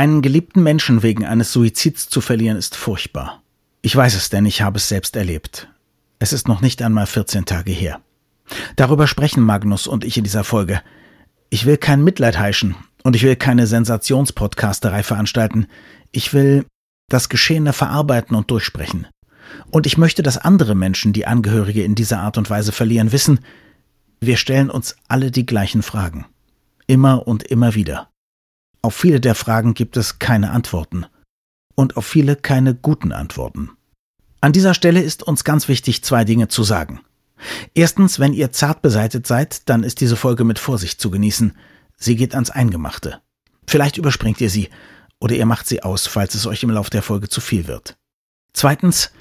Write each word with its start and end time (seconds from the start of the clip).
Einen 0.00 0.22
geliebten 0.22 0.62
Menschen 0.62 1.02
wegen 1.02 1.26
eines 1.26 1.52
Suizids 1.52 2.08
zu 2.08 2.22
verlieren 2.22 2.56
ist 2.56 2.74
furchtbar. 2.74 3.42
Ich 3.82 3.94
weiß 3.94 4.14
es, 4.14 4.30
denn 4.30 4.46
ich 4.46 4.62
habe 4.62 4.78
es 4.78 4.88
selbst 4.88 5.14
erlebt. 5.14 5.68
Es 6.18 6.32
ist 6.32 6.48
noch 6.48 6.62
nicht 6.62 6.80
einmal 6.80 7.04
14 7.04 7.44
Tage 7.44 7.70
her. 7.70 8.00
Darüber 8.76 9.06
sprechen 9.06 9.42
Magnus 9.42 9.86
und 9.86 10.02
ich 10.04 10.16
in 10.16 10.24
dieser 10.24 10.42
Folge. 10.42 10.80
Ich 11.50 11.66
will 11.66 11.76
kein 11.76 12.02
Mitleid 12.02 12.38
heischen 12.38 12.76
und 13.02 13.14
ich 13.14 13.24
will 13.24 13.36
keine 13.36 13.66
Sensationspodcasterei 13.66 15.02
veranstalten. 15.02 15.66
Ich 16.12 16.32
will 16.32 16.64
das 17.10 17.28
Geschehene 17.28 17.74
verarbeiten 17.74 18.34
und 18.34 18.50
durchsprechen. 18.50 19.06
Und 19.70 19.84
ich 19.84 19.98
möchte, 19.98 20.22
dass 20.22 20.38
andere 20.38 20.74
Menschen, 20.74 21.12
die 21.12 21.26
Angehörige 21.26 21.84
in 21.84 21.94
dieser 21.94 22.20
Art 22.20 22.38
und 22.38 22.48
Weise 22.48 22.72
verlieren, 22.72 23.12
wissen, 23.12 23.40
wir 24.18 24.38
stellen 24.38 24.70
uns 24.70 24.96
alle 25.08 25.30
die 25.30 25.44
gleichen 25.44 25.82
Fragen. 25.82 26.24
Immer 26.86 27.28
und 27.28 27.42
immer 27.42 27.74
wieder. 27.74 28.08
Auf 28.82 28.94
viele 28.94 29.20
der 29.20 29.34
Fragen 29.34 29.74
gibt 29.74 29.96
es 29.96 30.18
keine 30.18 30.50
Antworten. 30.50 31.06
Und 31.74 31.96
auf 31.96 32.06
viele 32.06 32.36
keine 32.36 32.74
guten 32.74 33.12
Antworten. 33.12 33.70
An 34.40 34.52
dieser 34.52 34.74
Stelle 34.74 35.00
ist 35.00 35.22
uns 35.22 35.44
ganz 35.44 35.68
wichtig, 35.68 36.02
zwei 36.02 36.24
Dinge 36.24 36.48
zu 36.48 36.62
sagen. 36.62 37.00
Erstens, 37.74 38.18
wenn 38.18 38.32
ihr 38.32 38.52
zart 38.52 38.82
beseitet 38.82 39.26
seid, 39.26 39.68
dann 39.68 39.82
ist 39.82 40.00
diese 40.00 40.16
Folge 40.16 40.44
mit 40.44 40.58
Vorsicht 40.58 41.00
zu 41.00 41.10
genießen. 41.10 41.56
Sie 41.96 42.16
geht 42.16 42.34
ans 42.34 42.50
Eingemachte. 42.50 43.20
Vielleicht 43.66 43.98
überspringt 43.98 44.40
ihr 44.40 44.50
sie 44.50 44.68
oder 45.20 45.34
ihr 45.34 45.46
macht 45.46 45.66
sie 45.66 45.82
aus, 45.82 46.06
falls 46.06 46.34
es 46.34 46.46
euch 46.46 46.62
im 46.62 46.70
Lauf 46.70 46.90
der 46.90 47.02
Folge 47.02 47.28
zu 47.28 47.40
viel 47.40 47.66
wird. 47.66 47.98
Zweitens, 48.52 49.12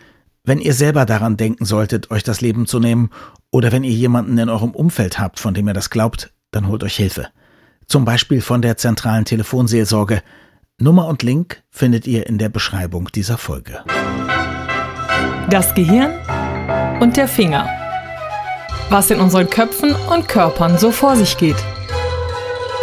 wenn 0.43 0.59
ihr 0.59 0.73
selber 0.73 1.05
daran 1.05 1.37
denken 1.37 1.65
solltet, 1.65 2.11
euch 2.11 2.23
das 2.23 2.41
Leben 2.41 2.65
zu 2.65 2.79
nehmen 2.79 3.09
oder 3.51 3.71
wenn 3.71 3.83
ihr 3.83 3.91
jemanden 3.91 4.37
in 4.37 4.49
eurem 4.49 4.71
Umfeld 4.71 5.19
habt, 5.19 5.39
von 5.39 5.53
dem 5.53 5.67
ihr 5.67 5.73
das 5.73 5.89
glaubt, 5.89 6.33
dann 6.51 6.67
holt 6.67 6.83
euch 6.83 6.95
Hilfe. 6.95 7.29
Zum 7.89 8.05
Beispiel 8.05 8.41
von 8.41 8.61
der 8.61 8.77
zentralen 8.77 9.25
Telefonseelsorge. 9.25 10.21
Nummer 10.79 11.07
und 11.07 11.23
Link 11.23 11.63
findet 11.71 12.05
ihr 12.05 12.27
in 12.27 12.37
der 12.37 12.49
Beschreibung 12.49 13.09
dieser 13.15 13.39
Folge. 13.39 13.83
Das 15.49 15.73
Gehirn 15.73 16.11
und 17.01 17.17
der 17.17 17.27
Finger. 17.27 17.67
Was 18.91 19.09
in 19.09 19.19
unseren 19.19 19.49
Köpfen 19.49 19.95
und 20.13 20.27
Körpern 20.27 20.77
so 20.77 20.91
vor 20.91 21.15
sich 21.15 21.35
geht. 21.39 21.55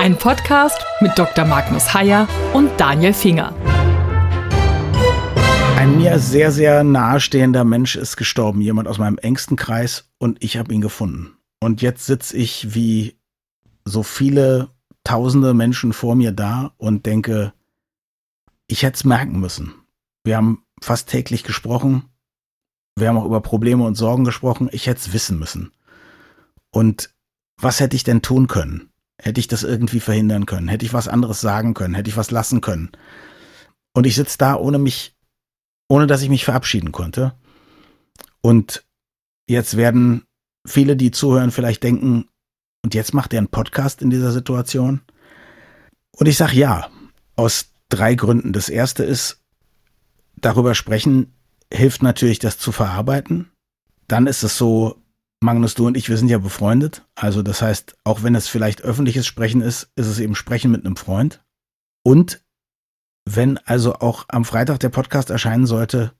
Ein 0.00 0.18
Podcast 0.18 0.84
mit 1.00 1.16
Dr. 1.16 1.44
Magnus 1.44 1.94
Heyer 1.94 2.26
und 2.52 2.70
Daniel 2.76 3.12
Finger. 3.12 3.54
Ein 5.78 5.98
mir 5.98 6.18
sehr, 6.18 6.50
sehr 6.50 6.82
nahestehender 6.82 7.62
Mensch 7.62 7.94
ist 7.94 8.16
gestorben, 8.16 8.60
jemand 8.60 8.88
aus 8.88 8.98
meinem 8.98 9.18
engsten 9.18 9.56
Kreis, 9.56 10.08
und 10.18 10.42
ich 10.42 10.56
habe 10.56 10.74
ihn 10.74 10.80
gefunden. 10.80 11.36
Und 11.60 11.80
jetzt 11.80 12.06
sitze 12.06 12.36
ich 12.36 12.74
wie 12.74 13.16
so 13.84 14.02
viele 14.02 14.70
tausende 15.06 15.54
Menschen 15.54 15.92
vor 15.92 16.16
mir 16.16 16.32
da 16.32 16.72
und 16.78 17.06
denke, 17.06 17.52
ich 18.66 18.82
hätte 18.82 18.96
es 18.96 19.04
merken 19.04 19.38
müssen. 19.38 19.72
Wir 20.24 20.36
haben 20.36 20.64
fast 20.82 21.08
täglich 21.08 21.44
gesprochen. 21.44 22.08
Wir 22.96 23.08
haben 23.08 23.16
auch 23.16 23.24
über 23.24 23.40
Probleme 23.40 23.84
und 23.84 23.94
Sorgen 23.94 24.24
gesprochen. 24.24 24.68
Ich 24.72 24.88
hätte 24.88 24.98
es 24.98 25.12
wissen 25.12 25.38
müssen. 25.38 25.70
Und 26.72 27.14
was 27.56 27.78
hätte 27.78 27.94
ich 27.94 28.02
denn 28.02 28.20
tun 28.20 28.48
können? 28.48 28.90
Hätte 29.16 29.38
ich 29.38 29.46
das 29.46 29.62
irgendwie 29.62 30.00
verhindern 30.00 30.44
können? 30.44 30.66
Hätte 30.66 30.84
ich 30.84 30.92
was 30.92 31.06
anderes 31.06 31.40
sagen 31.40 31.74
können? 31.74 31.94
Hätte 31.94 32.10
ich 32.10 32.16
was 32.16 32.32
lassen 32.32 32.60
können? 32.60 32.90
Und 33.94 34.06
ich 34.06 34.16
sitze 34.16 34.38
da, 34.38 34.56
ohne 34.56 34.78
mich, 34.78 35.14
ohne 35.88 36.08
dass 36.08 36.22
ich 36.22 36.28
mich 36.28 36.44
verabschieden 36.44 36.90
konnte. 36.90 37.38
Und 38.40 38.84
jetzt 39.48 39.76
werden 39.76 40.24
viele, 40.66 40.96
die 40.96 41.12
zuhören, 41.12 41.52
vielleicht 41.52 41.84
denken, 41.84 42.28
und 42.86 42.94
jetzt 42.94 43.14
macht 43.14 43.32
er 43.32 43.38
einen 43.38 43.48
Podcast 43.48 44.00
in 44.00 44.10
dieser 44.10 44.30
Situation? 44.30 45.00
Und 46.16 46.28
ich 46.28 46.36
sage 46.36 46.54
ja, 46.54 46.88
aus 47.34 47.72
drei 47.88 48.14
Gründen. 48.14 48.52
Das 48.52 48.68
erste 48.68 49.02
ist, 49.02 49.42
darüber 50.36 50.72
sprechen 50.76 51.34
hilft 51.74 52.04
natürlich, 52.04 52.38
das 52.38 52.58
zu 52.58 52.70
verarbeiten. 52.70 53.50
Dann 54.06 54.28
ist 54.28 54.44
es 54.44 54.56
so, 54.56 55.02
Magnus, 55.40 55.74
du 55.74 55.88
und 55.88 55.96
ich, 55.96 56.08
wir 56.08 56.16
sind 56.16 56.28
ja 56.28 56.38
befreundet. 56.38 57.04
Also 57.16 57.42
das 57.42 57.60
heißt, 57.60 57.96
auch 58.04 58.22
wenn 58.22 58.36
es 58.36 58.46
vielleicht 58.46 58.82
öffentliches 58.82 59.26
Sprechen 59.26 59.62
ist, 59.62 59.90
ist 59.96 60.06
es 60.06 60.20
eben 60.20 60.36
Sprechen 60.36 60.70
mit 60.70 60.86
einem 60.86 60.94
Freund. 60.94 61.42
Und 62.04 62.40
wenn 63.28 63.58
also 63.58 63.94
auch 63.94 64.26
am 64.28 64.44
Freitag 64.44 64.78
der 64.78 64.90
Podcast 64.90 65.30
erscheinen 65.30 65.66
sollte 65.66 66.12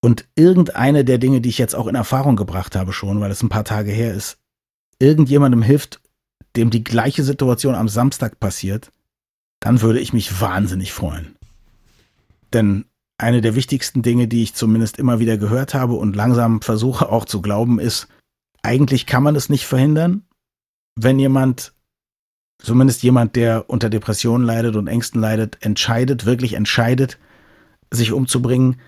und 0.00 0.26
irgendeine 0.34 1.04
der 1.04 1.18
Dinge, 1.18 1.40
die 1.40 1.50
ich 1.50 1.58
jetzt 1.58 1.76
auch 1.76 1.86
in 1.86 1.94
Erfahrung 1.94 2.34
gebracht 2.34 2.74
habe 2.74 2.92
schon, 2.92 3.20
weil 3.20 3.30
es 3.30 3.44
ein 3.44 3.48
paar 3.48 3.62
Tage 3.62 3.92
her 3.92 4.12
ist, 4.12 4.40
irgendjemandem 5.00 5.62
hilft, 5.62 6.00
dem 6.56 6.70
die 6.70 6.84
gleiche 6.84 7.24
Situation 7.24 7.74
am 7.74 7.88
Samstag 7.88 8.38
passiert, 8.38 8.92
dann 9.60 9.82
würde 9.82 10.00
ich 10.00 10.12
mich 10.12 10.40
wahnsinnig 10.40 10.92
freuen. 10.92 11.36
Denn 12.52 12.84
eine 13.18 13.40
der 13.40 13.54
wichtigsten 13.54 14.02
Dinge, 14.02 14.28
die 14.28 14.42
ich 14.42 14.54
zumindest 14.54 14.98
immer 14.98 15.18
wieder 15.18 15.36
gehört 15.36 15.74
habe 15.74 15.94
und 15.94 16.16
langsam 16.16 16.62
versuche 16.62 17.10
auch 17.10 17.24
zu 17.24 17.42
glauben, 17.42 17.78
ist, 17.78 18.08
eigentlich 18.62 19.06
kann 19.06 19.22
man 19.22 19.36
es 19.36 19.48
nicht 19.48 19.66
verhindern, 19.66 20.22
wenn 20.96 21.18
jemand, 21.18 21.72
zumindest 22.62 23.02
jemand, 23.02 23.36
der 23.36 23.68
unter 23.68 23.90
Depressionen 23.90 24.46
leidet 24.46 24.76
und 24.76 24.86
Ängsten 24.86 25.20
leidet, 25.20 25.58
entscheidet, 25.60 26.26
wirklich 26.26 26.54
entscheidet, 26.54 27.18
sich 27.90 28.12
umzubringen. 28.12 28.80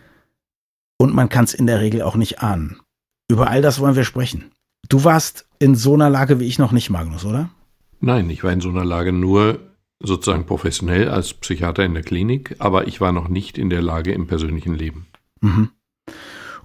Und 0.99 1.15
man 1.15 1.29
kann 1.29 1.45
es 1.45 1.55
in 1.55 1.67
der 1.67 1.81
Regel 1.81 2.03
auch 2.03 2.17
nicht 2.17 2.41
ahnen. 2.41 2.81
Über 3.29 3.49
all 3.49 3.63
das 3.63 3.81
wollen 3.81 3.97
wir 3.97 4.05
sprechen. 4.05 4.51
Du 4.89 5.05
warst 5.05 5.47
in 5.63 5.77
so 5.77 5.95
einer 5.95 6.11
Lage 6.11 6.41
wie 6.41 6.47
ich 6.47 6.59
noch 6.59 6.73
nicht, 6.73 6.91
Magnus, 6.91 7.25
oder? 7.25 7.49
Nein, 8.01 8.29
ich 8.31 8.43
war 8.43 8.53
in 8.53 8.61
so 8.61 8.69
einer 8.69 8.85
Lage 8.85 9.13
nur 9.13 9.61
sozusagen 10.01 10.45
professionell 10.45 11.09
als 11.09 11.35
Psychiater 11.35 11.85
in 11.85 11.95
der 11.95 12.03
Klinik, 12.03 12.57
aber 12.59 12.89
ich 12.89 13.01
war 13.01 13.13
noch 13.13 13.29
nicht 13.29 13.59
in 13.59 13.71
der 13.71 13.81
Lage 13.81 14.13
im 14.13 14.27
persönlichen 14.27 14.75
Leben. 14.75 15.07
Mhm. 15.41 15.71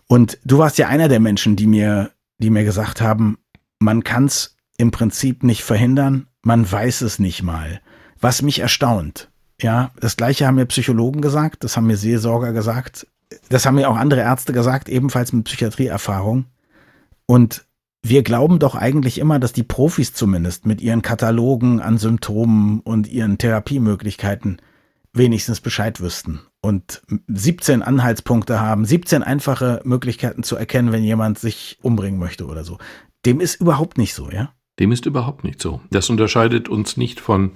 Und 0.08 0.40
du 0.44 0.58
warst 0.58 0.80
ja 0.80 0.88
einer 0.88 1.10
der 1.10 1.20
Menschen, 1.20 1.56
die 1.56 1.68
mir, 1.68 2.10
die 2.40 2.50
mir 2.50 2.64
gesagt 2.64 3.00
haben, 3.00 3.38
man 3.78 4.04
kann 4.04 4.26
es 4.26 4.58
im 4.80 4.90
Prinzip 4.90 5.44
nicht 5.44 5.64
verhindern, 5.64 6.26
man 6.42 6.70
weiß 6.70 7.02
es 7.02 7.20
nicht 7.20 7.44
mal. 7.44 7.82
Was 8.20 8.42
mich 8.42 8.60
erstaunt. 8.60 9.30
Ja, 9.62 9.92
das 10.00 10.18
gleiche 10.18 10.48
haben 10.48 10.56
mir 10.56 10.66
Psychologen 10.66 11.22
gesagt, 11.22 11.64
das 11.64 11.78
haben 11.78 11.86
mir 11.86 11.98
Seelsorger 11.98 12.52
gesagt, 12.52 13.06
das 13.50 13.68
haben 13.68 13.76
mir 13.76 13.90
auch 13.90 13.98
andere 13.98 14.22
Ärzte 14.22 14.54
gesagt, 14.54 14.90
ebenfalls 14.90 15.34
mit 15.34 15.46
Psychiatrieerfahrung. 15.46 16.46
Und 17.28 17.67
wir 18.10 18.24
glauben 18.24 18.60
doch 18.60 18.76
eigentlich 18.76 19.18
immer, 19.18 19.40
dass 19.40 19.54
die 19.54 19.64
Profis 19.64 20.14
zumindest 20.14 20.66
mit 20.66 20.82
ihren 20.82 21.02
Katalogen 21.02 21.82
an 21.82 21.98
Symptomen 21.98 22.80
und 22.82 23.08
ihren 23.08 23.38
Therapiemöglichkeiten 23.38 24.62
wenigstens 25.14 25.62
Bescheid 25.62 26.00
wüssten 26.00 26.42
und 26.62 27.02
17 27.28 27.82
Anhaltspunkte 27.82 28.60
haben, 28.60 28.86
17 28.86 29.24
einfache 29.24 29.82
Möglichkeiten 29.84 30.44
zu 30.44 30.56
erkennen, 30.56 30.92
wenn 30.92 31.04
jemand 31.04 31.40
sich 31.40 31.78
umbringen 31.82 32.20
möchte 32.20 32.46
oder 32.46 32.64
so. 32.64 32.78
Dem 33.26 33.40
ist 33.40 33.60
überhaupt 33.60 33.98
nicht 33.98 34.14
so, 34.14 34.30
ja? 34.30 34.54
Dem 34.80 34.92
ist 34.92 35.06
überhaupt 35.06 35.44
nicht 35.44 35.62
so. 35.62 35.82
Das 35.90 36.10
unterscheidet 36.10 36.70
uns 36.70 36.98
nicht 36.98 37.20
von, 37.20 37.52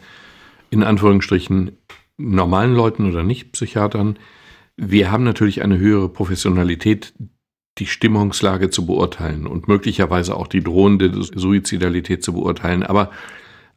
in 0.71 0.81
Anführungsstrichen, 0.81 1.77
normalen 2.17 2.73
Leuten 2.73 3.07
oder 3.07 3.23
Nicht-Psychiatern. 3.23 4.17
Wir 4.75 5.11
haben 5.11 5.23
natürlich 5.23 5.61
eine 5.61 5.77
höhere 5.77 6.09
Professionalität, 6.09 7.13
die 7.81 7.87
Stimmungslage 7.87 8.69
zu 8.69 8.85
beurteilen 8.85 9.47
und 9.47 9.67
möglicherweise 9.67 10.37
auch 10.37 10.45
die 10.45 10.63
drohende 10.63 11.11
Suizidalität 11.23 12.23
zu 12.23 12.33
beurteilen. 12.33 12.83
Aber 12.83 13.09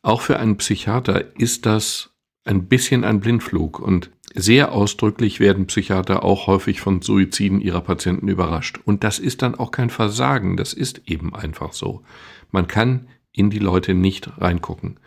auch 0.03 0.21
für 0.21 0.39
einen 0.39 0.59
Psychiater 0.59 1.25
ist 1.39 1.65
das 1.65 2.11
ein 2.45 2.67
bisschen 2.67 3.03
ein 3.03 3.21
Blindflug 3.21 3.79
und 3.79 4.11
sehr 4.35 4.73
ausdrücklich 4.73 5.41
werden 5.41 5.67
Psychiater 5.69 6.23
auch 6.23 6.47
häufig 6.47 6.83
von 6.83 7.01
Suiziden 7.01 7.63
ihrer 7.63 7.81
Patienten 7.81 8.29
überrascht. 8.29 8.79
Und 8.85 9.05
das 9.05 9.19
ist 9.19 9.41
dann 9.41 9.55
auch 9.55 9.71
kein 9.71 9.89
Versagen, 9.89 10.59
das 10.59 10.75
ist 10.75 11.01
eben 11.07 11.35
einfach 11.35 11.73
so. 11.73 12.03
Man 12.51 12.69
kann 12.69 13.09
in 13.33 13.49
die 13.49 13.59
Leute 13.59 13.95
nicht 13.95 14.39
reingucken. 14.39 15.01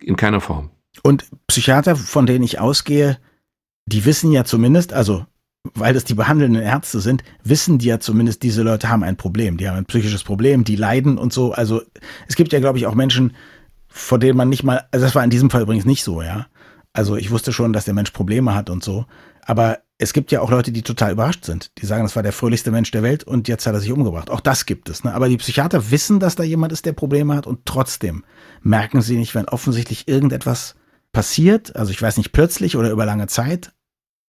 In 0.00 0.16
keiner 0.16 0.40
Form. 0.40 0.70
Und 1.04 1.26
Psychiater, 1.46 1.94
von 1.94 2.26
denen 2.26 2.44
ich 2.44 2.58
ausgehe, 2.58 3.18
die 3.86 4.04
wissen 4.04 4.32
ja 4.32 4.44
zumindest, 4.44 4.92
also 4.92 5.26
weil 5.74 5.94
das 5.94 6.04
die 6.04 6.14
behandelnden 6.14 6.62
Ärzte 6.62 7.00
sind, 7.00 7.22
wissen 7.42 7.78
die 7.78 7.86
ja 7.86 8.00
zumindest, 8.00 8.42
diese 8.42 8.62
Leute 8.62 8.88
haben 8.88 9.02
ein 9.02 9.16
Problem. 9.16 9.56
Die 9.56 9.68
haben 9.68 9.76
ein 9.76 9.86
psychisches 9.86 10.24
Problem, 10.24 10.64
die 10.64 10.76
leiden 10.76 11.18
und 11.18 11.32
so. 11.32 11.52
Also 11.52 11.82
es 12.28 12.36
gibt 12.36 12.52
ja, 12.52 12.60
glaube 12.60 12.78
ich, 12.78 12.86
auch 12.86 12.94
Menschen, 12.94 13.34
vor 13.88 14.18
denen 14.18 14.36
man 14.36 14.48
nicht 14.48 14.62
mal, 14.62 14.84
also 14.92 15.06
das 15.06 15.14
war 15.14 15.24
in 15.24 15.30
diesem 15.30 15.50
Fall 15.50 15.62
übrigens 15.62 15.84
nicht 15.84 16.02
so, 16.02 16.22
ja. 16.22 16.46
Also 16.92 17.16
ich 17.16 17.30
wusste 17.30 17.52
schon, 17.52 17.72
dass 17.72 17.84
der 17.84 17.94
Mensch 17.94 18.10
Probleme 18.10 18.54
hat 18.54 18.70
und 18.70 18.82
so. 18.82 19.06
Aber 19.42 19.78
es 19.98 20.12
gibt 20.12 20.32
ja 20.32 20.40
auch 20.40 20.50
Leute, 20.50 20.72
die 20.72 20.82
total 20.82 21.12
überrascht 21.12 21.44
sind. 21.44 21.70
Die 21.78 21.86
sagen, 21.86 22.02
das 22.02 22.16
war 22.16 22.22
der 22.22 22.32
fröhlichste 22.32 22.70
Mensch 22.70 22.90
der 22.90 23.02
Welt 23.02 23.24
und 23.24 23.48
jetzt 23.48 23.66
hat 23.66 23.74
er 23.74 23.80
sich 23.80 23.92
umgebracht. 23.92 24.30
Auch 24.30 24.40
das 24.40 24.66
gibt 24.66 24.88
es. 24.88 25.04
Ne? 25.04 25.14
Aber 25.14 25.28
die 25.28 25.36
Psychiater 25.36 25.90
wissen, 25.90 26.20
dass 26.20 26.36
da 26.36 26.42
jemand 26.42 26.72
ist, 26.72 26.84
der 26.84 26.92
Probleme 26.92 27.34
hat 27.34 27.46
und 27.46 27.60
trotzdem 27.64 28.24
merken 28.62 29.00
sie 29.00 29.16
nicht, 29.16 29.34
wenn 29.34 29.48
offensichtlich 29.48 30.08
irgendetwas 30.08 30.74
passiert. 31.12 31.76
Also 31.76 31.92
ich 31.92 32.02
weiß 32.02 32.18
nicht, 32.18 32.32
plötzlich 32.32 32.76
oder 32.76 32.90
über 32.90 33.06
lange 33.06 33.26
Zeit, 33.26 33.72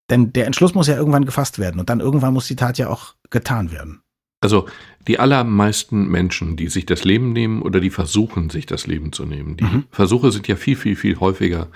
denn 0.09 0.33
der 0.33 0.45
Entschluss 0.45 0.73
muss 0.73 0.87
ja 0.87 0.95
irgendwann 0.95 1.25
gefasst 1.25 1.59
werden 1.59 1.79
und 1.79 1.89
dann 1.89 1.99
irgendwann 1.99 2.33
muss 2.33 2.47
die 2.47 2.55
Tat 2.55 2.77
ja 2.77 2.89
auch 2.89 3.15
getan 3.29 3.71
werden. 3.71 4.01
Also 4.39 4.67
die 5.07 5.19
allermeisten 5.19 6.07
Menschen, 6.07 6.57
die 6.57 6.67
sich 6.67 6.85
das 6.85 7.03
Leben 7.03 7.33
nehmen 7.33 7.61
oder 7.61 7.79
die 7.79 7.89
versuchen, 7.89 8.49
sich 8.49 8.65
das 8.65 8.85
Leben 8.85 9.11
zu 9.11 9.25
nehmen, 9.25 9.57
die 9.57 9.63
mhm. 9.63 9.83
Versuche 9.89 10.31
sind 10.31 10.47
ja 10.47 10.55
viel, 10.55 10.75
viel, 10.75 10.95
viel 10.95 11.19
häufiger 11.19 11.69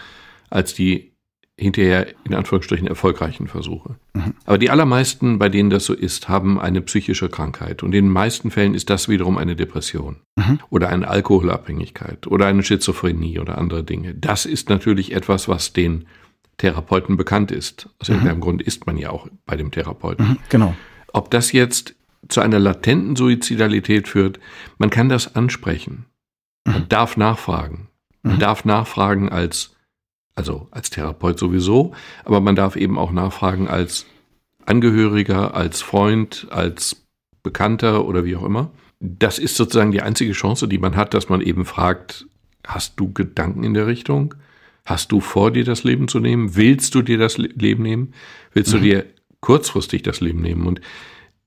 als 0.49 0.73
die 0.73 1.11
hinterher 1.57 2.07
in 2.23 2.33
Anführungsstrichen 2.33 2.87
erfolgreichen 2.87 3.47
Versuche. 3.47 3.95
Mhm. 4.13 4.33
Aber 4.45 4.57
die 4.57 4.69
allermeisten, 4.69 5.37
bei 5.37 5.47
denen 5.47 5.69
das 5.69 5.85
so 5.85 5.93
ist, 5.93 6.27
haben 6.27 6.59
eine 6.59 6.81
psychische 6.81 7.29
Krankheit. 7.29 7.83
Und 7.83 7.89
in 7.89 8.05
den 8.05 8.09
meisten 8.09 8.51
Fällen 8.51 8.73
ist 8.73 8.89
das 8.89 9.09
wiederum 9.09 9.37
eine 9.37 9.55
Depression 9.55 10.17
mhm. 10.35 10.59
oder 10.69 10.89
eine 10.89 11.07
Alkoholabhängigkeit 11.07 12.25
oder 12.27 12.47
eine 12.47 12.63
Schizophrenie 12.63 13.39
oder 13.39 13.57
andere 13.57 13.83
Dinge. 13.83 14.15
Das 14.15 14.45
ist 14.45 14.69
natürlich 14.69 15.13
etwas, 15.13 15.47
was 15.47 15.71
den 15.71 16.05
Therapeuten 16.61 17.17
bekannt 17.17 17.51
ist. 17.51 17.89
Aus 17.99 18.07
mhm. 18.07 18.15
irgendeinem 18.15 18.41
Grund 18.41 18.61
ist 18.61 18.85
man 18.85 18.97
ja 18.97 19.09
auch 19.09 19.27
bei 19.45 19.55
dem 19.55 19.71
Therapeuten. 19.71 20.27
Mhm, 20.27 20.37
genau. 20.49 20.75
Ob 21.11 21.31
das 21.31 21.51
jetzt 21.51 21.95
zu 22.29 22.39
einer 22.39 22.59
latenten 22.59 23.15
Suizidalität 23.15 24.07
führt, 24.07 24.39
man 24.77 24.91
kann 24.91 25.09
das 25.09 25.35
ansprechen. 25.35 26.05
Man 26.63 26.83
mhm. 26.83 26.89
darf 26.89 27.17
nachfragen. 27.17 27.87
Man 28.21 28.35
mhm. 28.35 28.39
darf 28.39 28.63
nachfragen 28.63 29.29
als 29.29 29.75
also 30.35 30.69
als 30.71 30.89
Therapeut 30.89 31.37
sowieso, 31.37 31.93
aber 32.23 32.39
man 32.39 32.55
darf 32.55 32.75
eben 32.75 32.97
auch 32.97 33.11
nachfragen 33.11 33.67
als 33.67 34.05
Angehöriger, 34.65 35.53
als 35.55 35.81
Freund, 35.81 36.47
als 36.51 37.03
Bekannter 37.43 38.05
oder 38.05 38.23
wie 38.23 38.35
auch 38.37 38.43
immer. 38.43 38.71
Das 38.99 39.39
ist 39.39 39.57
sozusagen 39.57 39.91
die 39.91 40.01
einzige 40.01 40.31
Chance, 40.31 40.67
die 40.67 40.77
man 40.77 40.95
hat, 40.95 41.13
dass 41.13 41.27
man 41.27 41.41
eben 41.41 41.65
fragt, 41.65 42.27
hast 42.65 42.99
du 42.99 43.11
Gedanken 43.11 43.63
in 43.63 43.73
der 43.73 43.87
Richtung? 43.87 44.35
Hast 44.85 45.11
du 45.11 45.19
vor, 45.19 45.51
dir 45.51 45.63
das 45.63 45.83
Leben 45.83 46.07
zu 46.07 46.19
nehmen? 46.19 46.55
Willst 46.55 46.95
du 46.95 47.01
dir 47.01 47.17
das 47.17 47.37
Leben 47.37 47.83
nehmen? 47.83 48.13
Willst 48.53 48.73
mhm. 48.73 48.77
du 48.77 48.83
dir 48.83 49.05
kurzfristig 49.39 50.03
das 50.03 50.21
Leben 50.21 50.41
nehmen? 50.41 50.65
Und 50.65 50.81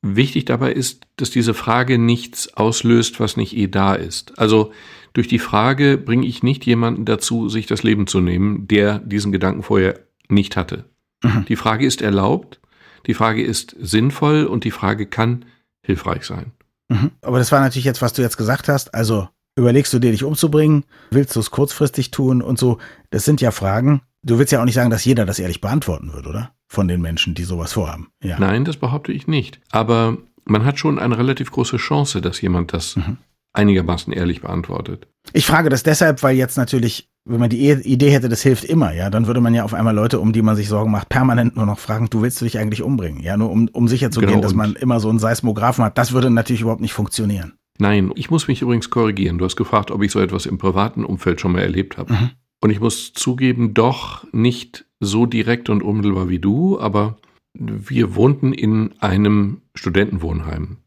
wichtig 0.03 0.45
dabei 0.45 0.73
ist, 0.73 1.07
dass 1.17 1.31
diese 1.31 1.55
Frage 1.55 1.99
nichts 1.99 2.55
auslöst, 2.55 3.21
was 3.21 3.37
nicht 3.37 3.57
eh 3.57 3.67
da 3.67 3.95
ist. 3.95 4.39
Also 4.39 4.73
durch 5.15 5.29
die 5.29 5.39
Frage 5.39 5.99
bringe 5.99 6.27
ich 6.27 6.43
nicht 6.43 6.67
jemanden 6.67 7.05
dazu, 7.05 7.49
sich 7.49 7.67
das 7.67 7.83
Leben 7.83 8.07
zu 8.07 8.21
nehmen, 8.21 8.69
der 8.69 8.99
diesen 8.99 9.33
Gedanken 9.33 9.63
vorher 9.63 10.01
nicht 10.29 10.57
hatte. 10.57 10.85
Mhm. 11.23 11.45
Die 11.47 11.57
Frage 11.57 11.87
ist 11.87 12.03
erlaubt, 12.03 12.61
die 13.07 13.15
Frage 13.15 13.43
ist 13.43 13.77
sinnvoll 13.81 14.45
und 14.45 14.65
die 14.65 14.71
Frage 14.71 15.07
kann 15.07 15.45
hilfreich 15.83 16.25
sein. 16.25 16.53
Mhm. 16.89 17.11
Aber 17.23 17.39
das 17.39 17.53
war 17.53 17.61
natürlich 17.61 17.85
jetzt, 17.85 18.03
was 18.03 18.13
du 18.13 18.23
jetzt 18.23 18.37
gesagt 18.37 18.69
hast. 18.69 18.95
Also 18.95 19.29
überlegst 19.57 19.93
du 19.93 19.99
dir, 19.99 20.11
dich 20.11 20.25
umzubringen? 20.25 20.85
Willst 21.11 21.35
du 21.37 21.41
es 21.41 21.51
kurzfristig 21.51 22.11
tun 22.11 22.43
und 22.43 22.59
so? 22.59 22.79
Das 23.11 23.25
sind 23.25 23.41
ja 23.41 23.51
Fragen. 23.51 24.03
Du 24.23 24.39
willst 24.39 24.53
ja 24.53 24.61
auch 24.61 24.65
nicht 24.65 24.75
sagen, 24.75 24.91
dass 24.91 25.05
jeder 25.05 25.27
das 25.27 25.39
ehrlich 25.39 25.61
beantworten 25.61 26.13
wird, 26.13 26.27
oder? 26.27 26.55
Von 26.67 26.89
den 26.89 27.03
Menschen, 27.03 27.35
die 27.35 27.45
sowas 27.45 27.75
vorhaben. 27.75 28.09
Ja. 28.23 28.39
Nein, 28.39 28.65
das 28.65 28.77
behaupte 28.77 29.13
ich 29.13 29.27
nicht. 29.27 29.61
Aber 29.71 30.17
man 30.45 30.65
hat 30.65 30.79
schon 30.79 30.99
eine 30.99 31.19
relativ 31.19 31.51
große 31.51 31.77
Chance, 31.77 32.21
dass 32.21 32.41
jemand 32.41 32.73
das 32.73 32.97
mhm 32.97 33.19
einigermaßen 33.55 34.13
ehrlich 34.13 34.43
beantwortet. 34.43 35.07
Ich 35.33 35.47
frage 35.47 35.71
das 35.71 35.83
deshalb, 35.83 36.23
weil 36.23 36.37
jetzt 36.37 36.59
natürlich, 36.59 37.09
wenn 37.25 37.41
man 37.41 37.49
die 37.49 37.71
Idee 37.71 38.11
hätte, 38.11 38.29
das 38.29 38.43
hilft 38.43 38.65
immer, 38.65 38.93
ja, 38.93 39.09
dann 39.09 39.27
würde 39.27 39.41
man 39.41 39.55
ja 39.55 39.65
auf 39.65 39.73
einmal 39.73 39.95
Leute, 39.95 40.21
um 40.21 40.33
die 40.33 40.43
man 40.43 40.57
sich 40.57 40.69
Sorgen 40.69 40.91
macht, 40.91 41.09
permanent 41.09 41.57
nur 41.57 41.65
noch 41.65 41.79
fragen, 41.79 42.11
du 42.11 42.21
willst 42.21 42.41
du 42.41 42.45
dich 42.45 42.59
eigentlich 42.59 42.83
umbringen, 42.83 43.23
ja, 43.23 43.37
nur 43.37 43.51
um, 43.51 43.69
um 43.73 43.89
sicher 43.89 44.11
zu 44.11 44.21
genau, 44.21 44.33
gehen, 44.33 44.43
dass 44.43 44.55
man 44.55 44.75
immer 44.75 45.01
so 45.01 45.09
einen 45.09 45.21
Seismographen 45.21 45.85
hat. 45.85 45.97
Das 45.97 46.13
würde 46.13 46.31
natürlich 46.31 46.63
überhaupt 46.63 46.83
nicht 46.83 46.93
funktionieren. 46.93 47.55
Nein, 47.79 48.13
ich 48.15 48.31
muss 48.31 48.49
mich 48.49 48.63
übrigens 48.63 48.91
korrigieren. 48.91 49.39
Du 49.39 49.45
hast 49.45 49.57
gefragt, 49.57 49.91
ob 49.91 50.03
ich 50.03 50.13
so 50.13 50.21
etwas 50.21 50.47
im 50.47 50.59
privaten 50.59 51.05
Umfeld 51.05 51.41
schon 51.41 51.53
mal 51.53 51.63
erlebt 51.63 51.99
habe. 51.99 52.13
Mhm. 52.13 52.31
Und 52.61 52.71
ich 52.71 52.81
muss 52.81 53.13
zugeben, 53.13 53.75
doch 53.75 54.25
nicht 54.33 54.87
so 55.01 55.27
direkt 55.27 55.69
und 55.69 55.83
unmittelbar 55.83 56.29
wie 56.29 56.39
du, 56.39 56.79
aber 56.79 57.19
wir 57.53 58.15
wohnten 58.15 58.53
in 58.53 58.95
einem 59.01 59.61
Studentenwohnheim. 59.75 60.79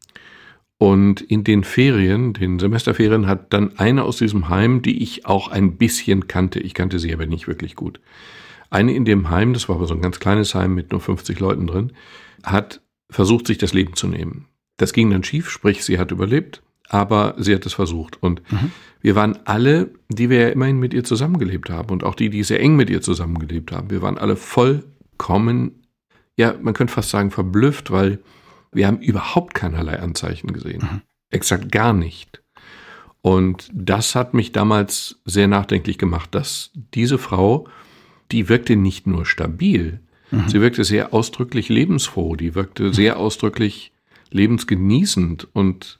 Und 0.78 1.20
in 1.20 1.44
den 1.44 1.64
Ferien, 1.64 2.32
den 2.32 2.58
Semesterferien, 2.58 3.26
hat 3.26 3.52
dann 3.52 3.78
eine 3.78 4.04
aus 4.04 4.18
diesem 4.18 4.48
Heim, 4.48 4.80
die 4.80 5.02
ich 5.02 5.26
auch 5.26 5.48
ein 5.48 5.76
bisschen 5.76 6.28
kannte, 6.28 6.60
ich 6.60 6.72
kannte 6.72 6.98
sie 6.98 7.12
aber 7.12 7.26
nicht 7.26 7.48
wirklich 7.48 7.74
gut. 7.74 8.00
Eine 8.70 8.94
in 8.94 9.04
dem 9.04 9.30
Heim, 9.30 9.54
das 9.54 9.68
war 9.68 9.76
aber 9.76 9.86
so 9.86 9.94
ein 9.94 10.02
ganz 10.02 10.20
kleines 10.20 10.54
Heim 10.54 10.74
mit 10.74 10.92
nur 10.92 11.00
50 11.00 11.40
Leuten 11.40 11.66
drin, 11.66 11.92
hat 12.44 12.80
versucht, 13.10 13.46
sich 13.46 13.58
das 13.58 13.72
Leben 13.72 13.94
zu 13.94 14.06
nehmen. 14.06 14.46
Das 14.76 14.92
ging 14.92 15.10
dann 15.10 15.24
schief, 15.24 15.50
sprich, 15.50 15.84
sie 15.84 15.98
hat 15.98 16.12
überlebt, 16.12 16.62
aber 16.88 17.34
sie 17.38 17.54
hat 17.54 17.66
es 17.66 17.74
versucht. 17.74 18.22
Und 18.22 18.42
mhm. 18.50 18.72
wir 19.00 19.14
waren 19.14 19.38
alle, 19.44 19.90
die 20.08 20.30
wir 20.30 20.40
ja 20.40 20.48
immerhin 20.48 20.78
mit 20.78 20.94
ihr 20.94 21.04
zusammengelebt 21.04 21.70
haben 21.70 21.90
und 21.90 22.04
auch 22.04 22.14
die, 22.14 22.30
die 22.30 22.42
sehr 22.42 22.60
eng 22.60 22.76
mit 22.76 22.90
ihr 22.90 23.02
zusammengelebt 23.02 23.72
haben, 23.72 23.90
wir 23.90 24.02
waren 24.02 24.18
alle 24.18 24.36
vollkommen, 24.36 25.82
ja, 26.36 26.54
man 26.60 26.74
könnte 26.74 26.92
fast 26.92 27.10
sagen, 27.10 27.30
verblüfft, 27.30 27.90
weil 27.90 28.18
wir 28.72 28.86
haben 28.86 29.00
überhaupt 29.00 29.54
keinerlei 29.54 29.98
Anzeichen 29.98 30.52
gesehen. 30.52 30.82
Mhm. 30.82 31.00
Exakt 31.30 31.70
gar 31.70 31.92
nicht. 31.92 32.42
Und 33.20 33.68
das 33.72 34.14
hat 34.14 34.34
mich 34.34 34.52
damals 34.52 35.20
sehr 35.24 35.48
nachdenklich 35.48 35.98
gemacht, 35.98 36.34
dass 36.34 36.70
diese 36.94 37.18
Frau, 37.18 37.66
die 38.30 38.48
wirkte 38.48 38.76
nicht 38.76 39.06
nur 39.06 39.26
stabil, 39.26 40.00
mhm. 40.30 40.48
sie 40.48 40.60
wirkte 40.60 40.84
sehr 40.84 41.12
ausdrücklich 41.12 41.68
lebensfroh, 41.68 42.36
die 42.36 42.54
wirkte 42.54 42.84
mhm. 42.84 42.92
sehr 42.92 43.18
ausdrücklich 43.18 43.92
lebensgenießend 44.30 45.48
und 45.52 45.98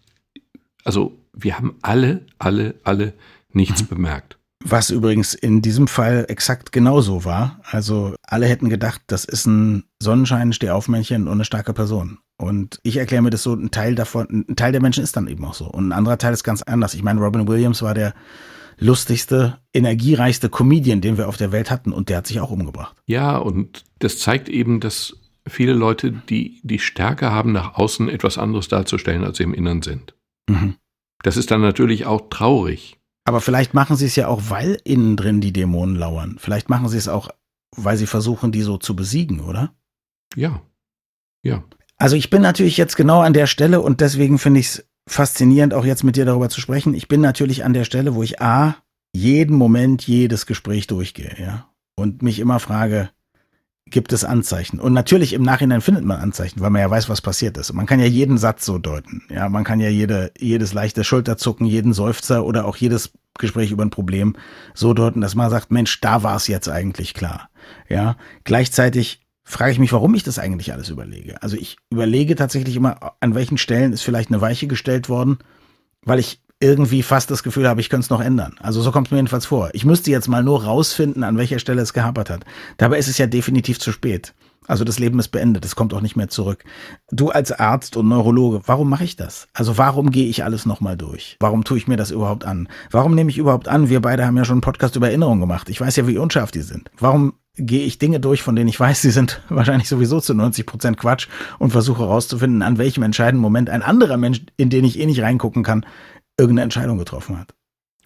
also 0.89 1.19
wir 1.35 1.59
haben 1.59 1.77
alle, 1.83 2.25
alle, 2.39 2.77
alle 2.83 3.13
nichts 3.53 3.83
mhm. 3.83 3.89
bemerkt. 3.89 4.39
Was 4.65 4.89
übrigens 4.89 5.35
in 5.35 5.61
diesem 5.61 5.87
Fall 5.87 6.25
exakt 6.29 6.73
genauso 6.73 7.27
war. 7.27 7.61
Also 7.63 8.15
alle 8.23 8.47
hätten 8.47 8.71
gedacht, 8.71 9.03
das 9.07 9.27
ist 9.27 9.47
ein 9.47 9.85
Sonnenschein, 10.03 10.55
Stehaufmännchen 10.55 11.29
und 11.29 11.35
eine 11.35 11.45
starke 11.45 11.75
Person. 11.75 12.19
Und 12.39 12.81
ich 12.83 12.97
erkläre 12.97 13.23
mir 13.23 13.29
das 13.29 13.43
so, 13.43 13.53
ein 13.53 13.71
Teil 13.71 13.95
davon, 13.95 14.47
ein 14.49 14.57
Teil 14.57 14.73
der 14.73 14.81
Menschen 14.81 15.05
ist 15.05 15.15
dann 15.15 15.29
eben 15.29 15.45
auch 15.45 15.53
so. 15.53 15.67
Und 15.67 15.89
ein 15.89 15.93
anderer 15.93 16.17
Teil 16.17 16.33
ist 16.33 16.43
ganz 16.43 16.63
anders. 16.63 16.95
Ich 16.95 17.03
meine, 17.03 17.21
Robin 17.21 17.47
Williams 17.47 17.83
war 17.83 17.93
der 17.93 18.15
lustigste, 18.79 19.59
energiereichste 19.75 20.49
Comedian, 20.49 21.03
den 21.03 21.19
wir 21.19 21.29
auf 21.29 21.37
der 21.37 21.53
Welt 21.53 21.71
hatten. 21.71 21.93
Und 21.93 22.09
der 22.09 22.17
hat 22.17 22.27
sich 22.27 22.41
auch 22.41 22.51
umgebracht. 22.51 22.97
Ja, 23.05 23.37
und 23.37 23.85
das 23.99 24.19
zeigt 24.19 24.49
eben, 24.49 24.81
dass 24.81 25.19
viele 25.47 25.75
Leute, 25.75 26.13
die 26.13 26.61
die 26.63 26.79
Stärke 26.79 27.31
haben, 27.31 27.53
nach 27.53 27.75
außen 27.75 28.09
etwas 28.09 28.39
anderes 28.39 28.69
darzustellen, 28.69 29.25
als 29.25 29.37
sie 29.37 29.45
im 29.45 29.53
Innern 29.53 29.83
sind. 29.83 30.15
Mhm. 30.49 30.77
Das 31.23 31.37
ist 31.37 31.51
dann 31.51 31.61
natürlich 31.61 32.07
auch 32.07 32.29
traurig. 32.31 32.99
Aber 33.25 33.41
vielleicht 33.41 33.75
machen 33.75 33.97
sie 33.97 34.07
es 34.07 34.17
ja 34.17 34.29
auch, 34.29 34.43
weil 34.49 34.81
innen 34.85 35.17
drin 35.17 35.41
die 35.41 35.53
Dämonen 35.53 35.97
lauern. 35.97 36.37
Vielleicht 36.39 36.71
machen 36.71 36.89
sie 36.89 36.97
es 36.97 37.09
auch, 37.09 37.29
weil 37.77 37.97
sie 37.97 38.07
versuchen, 38.07 38.53
die 38.53 38.63
so 38.63 38.79
zu 38.79 38.97
besiegen, 38.97 39.41
oder? 39.41 39.75
Ja. 40.35 40.63
Ja. 41.43 41.63
Also 41.97 42.17
ich 42.17 42.31
bin 42.31 42.43
natürlich 42.43 42.77
jetzt 42.77 42.97
genau 42.97 43.21
an 43.21 43.33
der 43.33 43.47
Stelle 43.47 43.81
und 43.81 44.01
deswegen 44.01 44.39
finde 44.39 44.61
ich 44.61 44.67
es 44.67 44.89
faszinierend, 45.09 45.75
auch 45.75 45.85
jetzt 45.85 46.05
mit 46.05 46.17
dir 46.17 46.25
darüber 46.25 46.49
zu 46.49 46.61
sprechen. 46.61 46.95
Ich 46.95 47.09
bin 47.09 47.21
natürlich 47.21 47.65
an 47.65 47.73
der 47.73 47.85
Stelle, 47.85 48.15
wo 48.15 48.23
ich 48.23 48.41
A, 48.41 48.77
jeden 49.13 49.57
Moment, 49.57 50.07
jedes 50.07 50.47
Gespräch 50.47 50.87
durchgehe, 50.87 51.35
ja. 51.39 51.69
Und 51.97 52.23
mich 52.23 52.39
immer 52.39 52.61
frage, 52.61 53.11
gibt 53.91 54.13
es 54.13 54.25
Anzeichen. 54.25 54.81
Und 54.81 54.93
natürlich 54.93 55.33
im 55.33 55.43
Nachhinein 55.43 55.81
findet 55.81 56.05
man 56.05 56.21
Anzeichen, 56.21 56.61
weil 56.61 56.71
man 56.71 56.83
ja 56.83 56.91
weiß, 56.91 57.09
was 57.09 57.21
passiert 57.21 57.57
ist. 57.57 57.73
man 57.73 57.87
kann 57.87 58.01
ja 58.01 58.07
jeden 58.07 58.39
Satz 58.39 58.65
so 58.65 58.79
deuten. 58.79 59.23
Ja, 59.31 59.49
man 59.49 59.65
kann 59.65 59.81
ja 59.81 59.89
jede, 59.89 60.33
jedes 60.39 60.73
leichte 60.73 61.05
Schulterzucken, 61.05 61.67
jeden 61.67 61.93
Seufzer 61.93 62.45
oder 62.45 62.65
auch 62.65 62.77
jedes 62.77 63.13
Gespräch 63.39 63.71
über 63.71 63.85
ein 63.85 63.91
Problem 63.91 64.37
so 64.75 64.95
deuten, 64.95 65.21
dass 65.21 65.35
man 65.35 65.51
sagt, 65.51 65.71
Mensch, 65.71 66.01
da 66.01 66.23
war 66.23 66.37
es 66.37 66.49
jetzt 66.49 66.69
eigentlich 66.69 67.15
klar. 67.15 67.49
Ja, 67.89 68.17
gleichzeitig 68.45 69.21
frage 69.45 69.73
ich 69.73 69.79
mich, 69.79 69.93
warum 69.93 70.15
ich 70.15 70.23
das 70.23 70.39
eigentlich 70.39 70.73
alles 70.73 70.91
überlege. 70.91 71.43
Also 71.43 71.57
ich 71.57 71.79
überlege 71.91 72.37
tatsächlich 72.37 72.77
immer, 72.77 73.15
an 73.21 73.35
welchen 73.35 73.57
Stellen 73.57 73.93
ist 73.93 74.03
vielleicht 74.03 74.31
eine 74.31 74.41
Weiche 74.41 74.67
gestellt 74.67 75.09
worden, 75.09 75.39
weil 76.03 76.19
ich 76.19 76.43
irgendwie 76.61 77.03
fast 77.03 77.31
das 77.31 77.43
Gefühl 77.43 77.69
habe, 77.69 77.81
ich 77.81 77.89
könnte 77.89 78.05
es 78.05 78.11
noch 78.11 78.21
ändern. 78.21 78.57
Also 78.61 78.83
so 78.83 78.91
kommt 78.91 79.09
es 79.09 79.11
mir 79.13 79.19
jedenfalls 79.19 79.47
vor. 79.47 79.71
Ich 79.75 79.85
müsste 79.85 80.11
jetzt 80.11 80.29
mal 80.29 80.43
nur 80.43 80.65
rausfinden, 80.65 81.23
an 81.23 81.39
welcher 81.39 81.59
Stelle 81.59 81.83
es 81.83 81.93
gehapert 81.93 82.31
hat. 82.31 82.45
Dabei 82.79 82.99
ist 82.99 83.09
es 83.09 83.19
ja 83.19 83.27
definitiv 83.27 83.79
zu 83.79 83.93
spät. 83.93 84.35
Also 84.67 84.85
das 84.85 84.99
Leben 84.99 85.19
ist 85.19 85.29
beendet, 85.29 85.65
es 85.65 85.77
kommt 85.77 85.95
auch 85.95 86.03
nicht 86.03 86.15
mehr 86.15 86.29
zurück. 86.29 86.63
Du 87.11 87.31
als 87.31 87.53
Arzt 87.53 87.97
und 87.97 88.07
Neurologe, 88.07 88.61
warum 88.67 88.91
mache 88.91 89.05
ich 89.05 89.17
das? 89.17 89.49
Also 89.55 89.79
warum 89.79 90.11
gehe 90.11 90.27
ich 90.27 90.45
alles 90.45 90.67
nochmal 90.67 90.97
durch? 90.97 91.39
Warum 91.41 91.65
tue 91.65 91.79
ich 91.79 91.89
mir 91.89 91.97
das 91.97 92.11
überhaupt 92.11 92.45
an? 92.45 92.69
Warum 92.91 93.15
nehme 93.15 93.31
ich 93.31 93.39
überhaupt 93.39 93.67
an? 93.67 93.89
Wir 93.89 94.03
beide 94.03 94.27
haben 94.27 94.37
ja 94.37 94.45
schon 94.45 94.57
einen 94.57 94.61
Podcast 94.61 94.95
über 94.95 95.09
Erinnerungen 95.09 95.41
gemacht. 95.41 95.71
Ich 95.71 95.81
weiß 95.81 95.97
ja, 95.97 96.07
wie 96.07 96.19
unscharf 96.19 96.51
die 96.51 96.61
sind. 96.61 96.91
Warum 96.99 97.33
gehe 97.57 97.85
ich 97.85 97.99
Dinge 97.99 98.21
durch, 98.21 98.43
von 98.43 98.55
denen 98.55 98.69
ich 98.69 98.79
weiß, 98.79 99.01
sie 99.01 99.11
sind 99.11 99.41
wahrscheinlich 99.49 99.89
sowieso 99.89 100.21
zu 100.21 100.35
90 100.35 100.67
Prozent 100.67 100.97
Quatsch 100.99 101.29
und 101.59 101.71
versuche 101.71 102.03
herauszufinden, 102.03 102.61
an 102.61 102.77
welchem 102.77 103.03
entscheidenden 103.03 103.41
Moment 103.41 103.71
ein 103.71 103.83
anderer 103.83 104.19
Mensch, 104.19 104.43
in 104.59 104.69
den 104.69 104.85
ich 104.85 105.01
eh 105.01 105.07
nicht 105.07 105.23
reingucken 105.23 105.63
kann, 105.63 105.87
irgendeine 106.39 106.65
Entscheidung 106.65 106.99
getroffen 106.99 107.39
hat. 107.39 107.55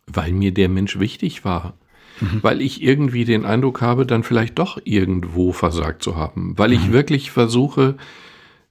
Weil 0.06 0.32
mir 0.32 0.52
der 0.52 0.68
Mensch 0.68 0.98
wichtig 0.98 1.44
war. 1.44 1.74
Mhm. 2.20 2.42
Weil 2.42 2.60
ich 2.60 2.82
irgendwie 2.82 3.24
den 3.24 3.44
Eindruck 3.44 3.80
habe, 3.80 4.06
dann 4.06 4.22
vielleicht 4.22 4.58
doch 4.58 4.80
irgendwo 4.84 5.52
versagt 5.52 6.02
zu 6.02 6.16
haben. 6.16 6.58
Weil 6.58 6.72
ich 6.72 6.88
mhm. 6.88 6.92
wirklich 6.92 7.30
versuche, 7.30 7.96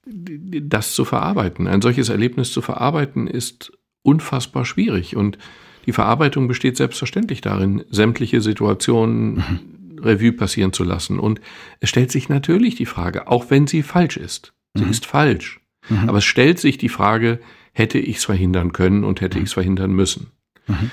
das 0.05 0.93
zu 0.93 1.05
verarbeiten. 1.05 1.67
Ein 1.67 1.81
solches 1.81 2.09
Erlebnis 2.09 2.51
zu 2.51 2.61
verarbeiten 2.61 3.27
ist 3.27 3.71
unfassbar 4.03 4.65
schwierig. 4.65 5.15
Und 5.15 5.37
die 5.85 5.93
Verarbeitung 5.93 6.47
besteht 6.47 6.77
selbstverständlich 6.77 7.41
darin, 7.41 7.83
sämtliche 7.89 8.41
Situationen 8.41 9.35
mhm. 9.35 9.99
Revue 9.99 10.33
passieren 10.33 10.73
zu 10.73 10.83
lassen. 10.83 11.19
Und 11.19 11.39
es 11.79 11.89
stellt 11.89 12.11
sich 12.11 12.29
natürlich 12.29 12.75
die 12.75 12.85
Frage, 12.85 13.27
auch 13.27 13.49
wenn 13.49 13.67
sie 13.67 13.83
falsch 13.83 14.17
ist. 14.17 14.53
Sie 14.75 14.83
mhm. 14.83 14.91
ist 14.91 15.05
falsch. 15.05 15.61
Mhm. 15.89 16.09
Aber 16.09 16.19
es 16.19 16.25
stellt 16.25 16.59
sich 16.59 16.77
die 16.77 16.89
Frage, 16.89 17.39
hätte 17.73 17.99
ich 17.99 18.17
es 18.17 18.25
verhindern 18.25 18.73
können 18.73 19.03
und 19.03 19.21
hätte 19.21 19.37
ich 19.39 19.45
es 19.45 19.53
verhindern 19.53 19.91
müssen. 19.91 20.31
Mhm. 20.67 20.91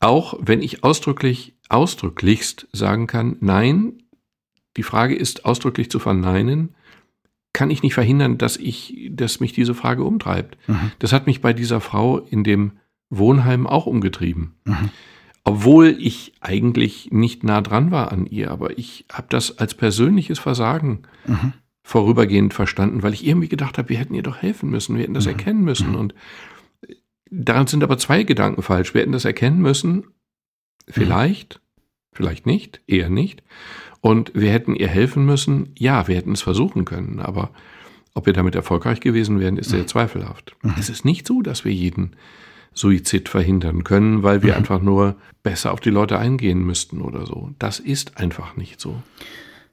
Auch 0.00 0.34
wenn 0.40 0.62
ich 0.62 0.84
ausdrücklich, 0.84 1.54
ausdrücklichst 1.68 2.68
sagen 2.72 3.06
kann, 3.06 3.36
nein, 3.40 4.02
die 4.76 4.82
Frage 4.82 5.14
ist 5.14 5.44
ausdrücklich 5.44 5.90
zu 5.90 5.98
verneinen, 5.98 6.74
kann 7.52 7.70
ich 7.70 7.82
nicht 7.82 7.94
verhindern, 7.94 8.36
dass 8.36 8.58
ich, 8.58 9.08
dass 9.10 9.40
mich 9.40 9.54
diese 9.54 9.74
Frage 9.74 10.04
umtreibt. 10.04 10.58
Mhm. 10.68 10.92
Das 10.98 11.12
hat 11.12 11.26
mich 11.26 11.40
bei 11.40 11.54
dieser 11.54 11.80
Frau 11.80 12.18
in 12.18 12.44
dem 12.44 12.72
Wohnheim 13.08 13.66
auch 13.66 13.86
umgetrieben. 13.86 14.56
Mhm. 14.64 14.90
Obwohl 15.44 15.96
ich 15.98 16.34
eigentlich 16.40 17.10
nicht 17.12 17.44
nah 17.44 17.60
dran 17.60 17.90
war 17.90 18.12
an 18.12 18.26
ihr, 18.26 18.50
aber 18.50 18.78
ich 18.78 19.06
habe 19.10 19.28
das 19.30 19.58
als 19.58 19.74
persönliches 19.74 20.38
Versagen 20.38 21.02
mhm. 21.26 21.52
Vorübergehend 21.86 22.52
verstanden, 22.52 23.04
weil 23.04 23.14
ich 23.14 23.24
irgendwie 23.24 23.48
gedacht 23.48 23.78
habe, 23.78 23.90
wir 23.90 23.96
hätten 23.96 24.14
ihr 24.14 24.24
doch 24.24 24.38
helfen 24.38 24.70
müssen, 24.70 24.96
wir 24.96 25.04
hätten 25.04 25.14
das 25.14 25.26
mhm. 25.26 25.30
erkennen 25.30 25.62
müssen. 25.62 25.90
Mhm. 25.90 25.94
Und 25.94 26.14
daran 27.30 27.68
sind 27.68 27.84
aber 27.84 27.96
zwei 27.96 28.24
Gedanken 28.24 28.60
falsch. 28.60 28.92
Wir 28.92 29.02
hätten 29.02 29.12
das 29.12 29.24
erkennen 29.24 29.60
müssen, 29.62 30.08
vielleicht, 30.88 31.60
vielleicht 32.12 32.44
nicht, 32.44 32.80
eher 32.88 33.08
nicht. 33.08 33.44
Und 34.00 34.32
wir 34.34 34.50
hätten 34.50 34.74
ihr 34.74 34.88
helfen 34.88 35.26
müssen. 35.26 35.70
Ja, 35.78 36.08
wir 36.08 36.16
hätten 36.16 36.32
es 36.32 36.42
versuchen 36.42 36.84
können, 36.84 37.20
aber 37.20 37.52
ob 38.14 38.26
wir 38.26 38.32
damit 38.32 38.56
erfolgreich 38.56 38.98
gewesen 38.98 39.38
wären, 39.38 39.56
ist 39.56 39.70
sehr 39.70 39.82
mhm. 39.82 39.88
zweifelhaft. 39.88 40.56
Mhm. 40.62 40.74
Es 40.80 40.88
ist 40.88 41.04
nicht 41.04 41.24
so, 41.24 41.40
dass 41.40 41.64
wir 41.64 41.72
jeden 41.72 42.16
Suizid 42.72 43.28
verhindern 43.28 43.84
können, 43.84 44.24
weil 44.24 44.42
wir 44.42 44.54
mhm. 44.54 44.58
einfach 44.58 44.82
nur 44.82 45.14
besser 45.44 45.72
auf 45.72 45.78
die 45.78 45.90
Leute 45.90 46.18
eingehen 46.18 46.64
müssten 46.64 47.00
oder 47.00 47.26
so. 47.26 47.52
Das 47.60 47.78
ist 47.78 48.18
einfach 48.18 48.56
nicht 48.56 48.80
so. 48.80 49.00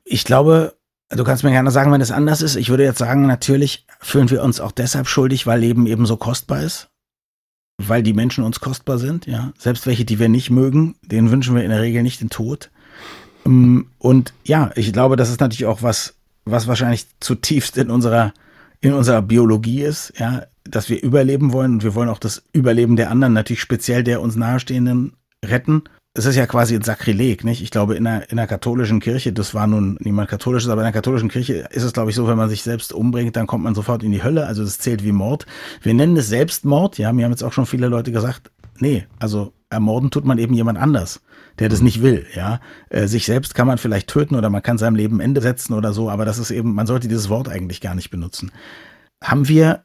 Ich 0.05 0.25
glaube, 0.25 0.75
du 1.15 1.23
kannst 1.23 1.43
mir 1.43 1.51
gerne 1.51 1.71
sagen, 1.71 1.91
wenn 1.91 2.01
es 2.01 2.11
anders 2.11 2.41
ist. 2.41 2.55
Ich 2.55 2.69
würde 2.69 2.83
jetzt 2.83 2.99
sagen, 2.99 3.25
natürlich 3.25 3.85
fühlen 3.99 4.29
wir 4.29 4.43
uns 4.43 4.59
auch 4.59 4.71
deshalb 4.71 5.07
schuldig, 5.07 5.47
weil 5.47 5.59
Leben 5.59 5.87
eben 5.87 6.05
so 6.05 6.17
kostbar 6.17 6.61
ist. 6.61 6.89
Weil 7.81 8.03
die 8.03 8.13
Menschen 8.13 8.43
uns 8.43 8.59
kostbar 8.59 8.99
sind, 8.99 9.25
ja. 9.25 9.51
Selbst 9.57 9.87
welche, 9.87 10.05
die 10.05 10.19
wir 10.19 10.29
nicht 10.29 10.51
mögen, 10.51 10.95
denen 11.01 11.31
wünschen 11.31 11.55
wir 11.55 11.63
in 11.63 11.71
der 11.71 11.81
Regel 11.81 12.03
nicht 12.03 12.21
den 12.21 12.29
Tod. 12.29 12.69
Ähm, 13.45 13.87
und 13.97 14.33
ja, 14.43 14.71
ich 14.75 14.93
glaube, 14.93 15.15
das 15.15 15.29
ist 15.29 15.39
natürlich 15.39 15.65
auch 15.65 15.81
was, 15.81 16.15
was 16.45 16.67
wahrscheinlich 16.67 17.07
zutiefst 17.19 17.77
in 17.77 17.89
unserer, 17.89 18.33
in 18.81 18.93
unserer 18.93 19.21
Biologie 19.21 19.81
ist, 19.81 20.13
ja, 20.17 20.43
dass 20.63 20.89
wir 20.89 21.01
überleben 21.01 21.51
wollen 21.51 21.73
und 21.73 21.83
wir 21.83 21.95
wollen 21.95 22.09
auch 22.09 22.19
das 22.19 22.43
Überleben 22.53 22.95
der 22.95 23.09
anderen, 23.09 23.33
natürlich 23.33 23.61
speziell 23.61 24.03
der 24.03 24.21
uns 24.21 24.35
nahestehenden 24.35 25.13
retten. 25.43 25.83
Es 26.15 26.25
ist 26.25 26.35
ja 26.35 26.45
quasi 26.45 26.75
ein 26.75 26.83
Sakrileg, 26.83 27.43
nicht? 27.43 27.63
Ich 27.63 27.71
glaube, 27.71 27.95
in 27.95 28.03
der, 28.03 28.29
in 28.29 28.37
der 28.37 28.45
katholischen 28.45 28.99
Kirche, 28.99 29.33
das 29.33 29.55
war 29.55 29.65
nun 29.65 29.97
niemand 29.99 30.29
katholisches, 30.29 30.69
aber 30.69 30.81
in 30.81 30.85
der 30.85 30.93
katholischen 30.93 31.29
Kirche 31.29 31.67
ist 31.71 31.81
es, 31.81 31.93
glaube 31.93 32.11
ich, 32.11 32.15
so, 32.15 32.27
wenn 32.27 32.37
man 32.37 32.49
sich 32.49 32.61
selbst 32.61 32.93
umbringt, 32.93 33.35
dann 33.35 33.47
kommt 33.47 33.63
man 33.63 33.73
sofort 33.73 34.03
in 34.03 34.11
die 34.11 34.23
Hölle. 34.23 34.45
Also 34.45 34.63
das 34.63 34.77
zählt 34.77 35.03
wie 35.03 35.11
Mord. 35.11 35.47
Wir 35.81 35.95
nennen 35.95 36.15
es 36.15 36.27
Selbstmord, 36.27 36.99
ja. 36.99 37.11
Mir 37.11 37.25
haben 37.25 37.31
jetzt 37.31 37.43
auch 37.43 37.53
schon 37.53 37.65
viele 37.65 37.87
Leute 37.87 38.11
gesagt, 38.11 38.51
nee, 38.77 39.07
also 39.17 39.53
ermorden 39.71 40.11
tut 40.11 40.25
man 40.25 40.37
eben 40.37 40.53
jemand 40.53 40.77
anders 40.77 41.21
der 41.59 41.69
das 41.69 41.81
nicht 41.81 42.01
will, 42.01 42.25
ja. 42.35 42.59
Äh, 42.89 43.07
sich 43.07 43.25
selbst 43.25 43.55
kann 43.55 43.67
man 43.67 43.77
vielleicht 43.77 44.07
töten 44.07 44.35
oder 44.35 44.49
man 44.49 44.63
kann 44.63 44.77
seinem 44.77 44.95
Leben 44.95 45.19
Ende 45.19 45.41
setzen 45.41 45.73
oder 45.73 45.93
so, 45.93 46.09
aber 46.09 46.25
das 46.25 46.39
ist 46.39 46.51
eben, 46.51 46.73
man 46.73 46.87
sollte 46.87 47.07
dieses 47.07 47.29
Wort 47.29 47.49
eigentlich 47.49 47.81
gar 47.81 47.95
nicht 47.95 48.09
benutzen. 48.09 48.51
Haben 49.23 49.47
wir 49.47 49.83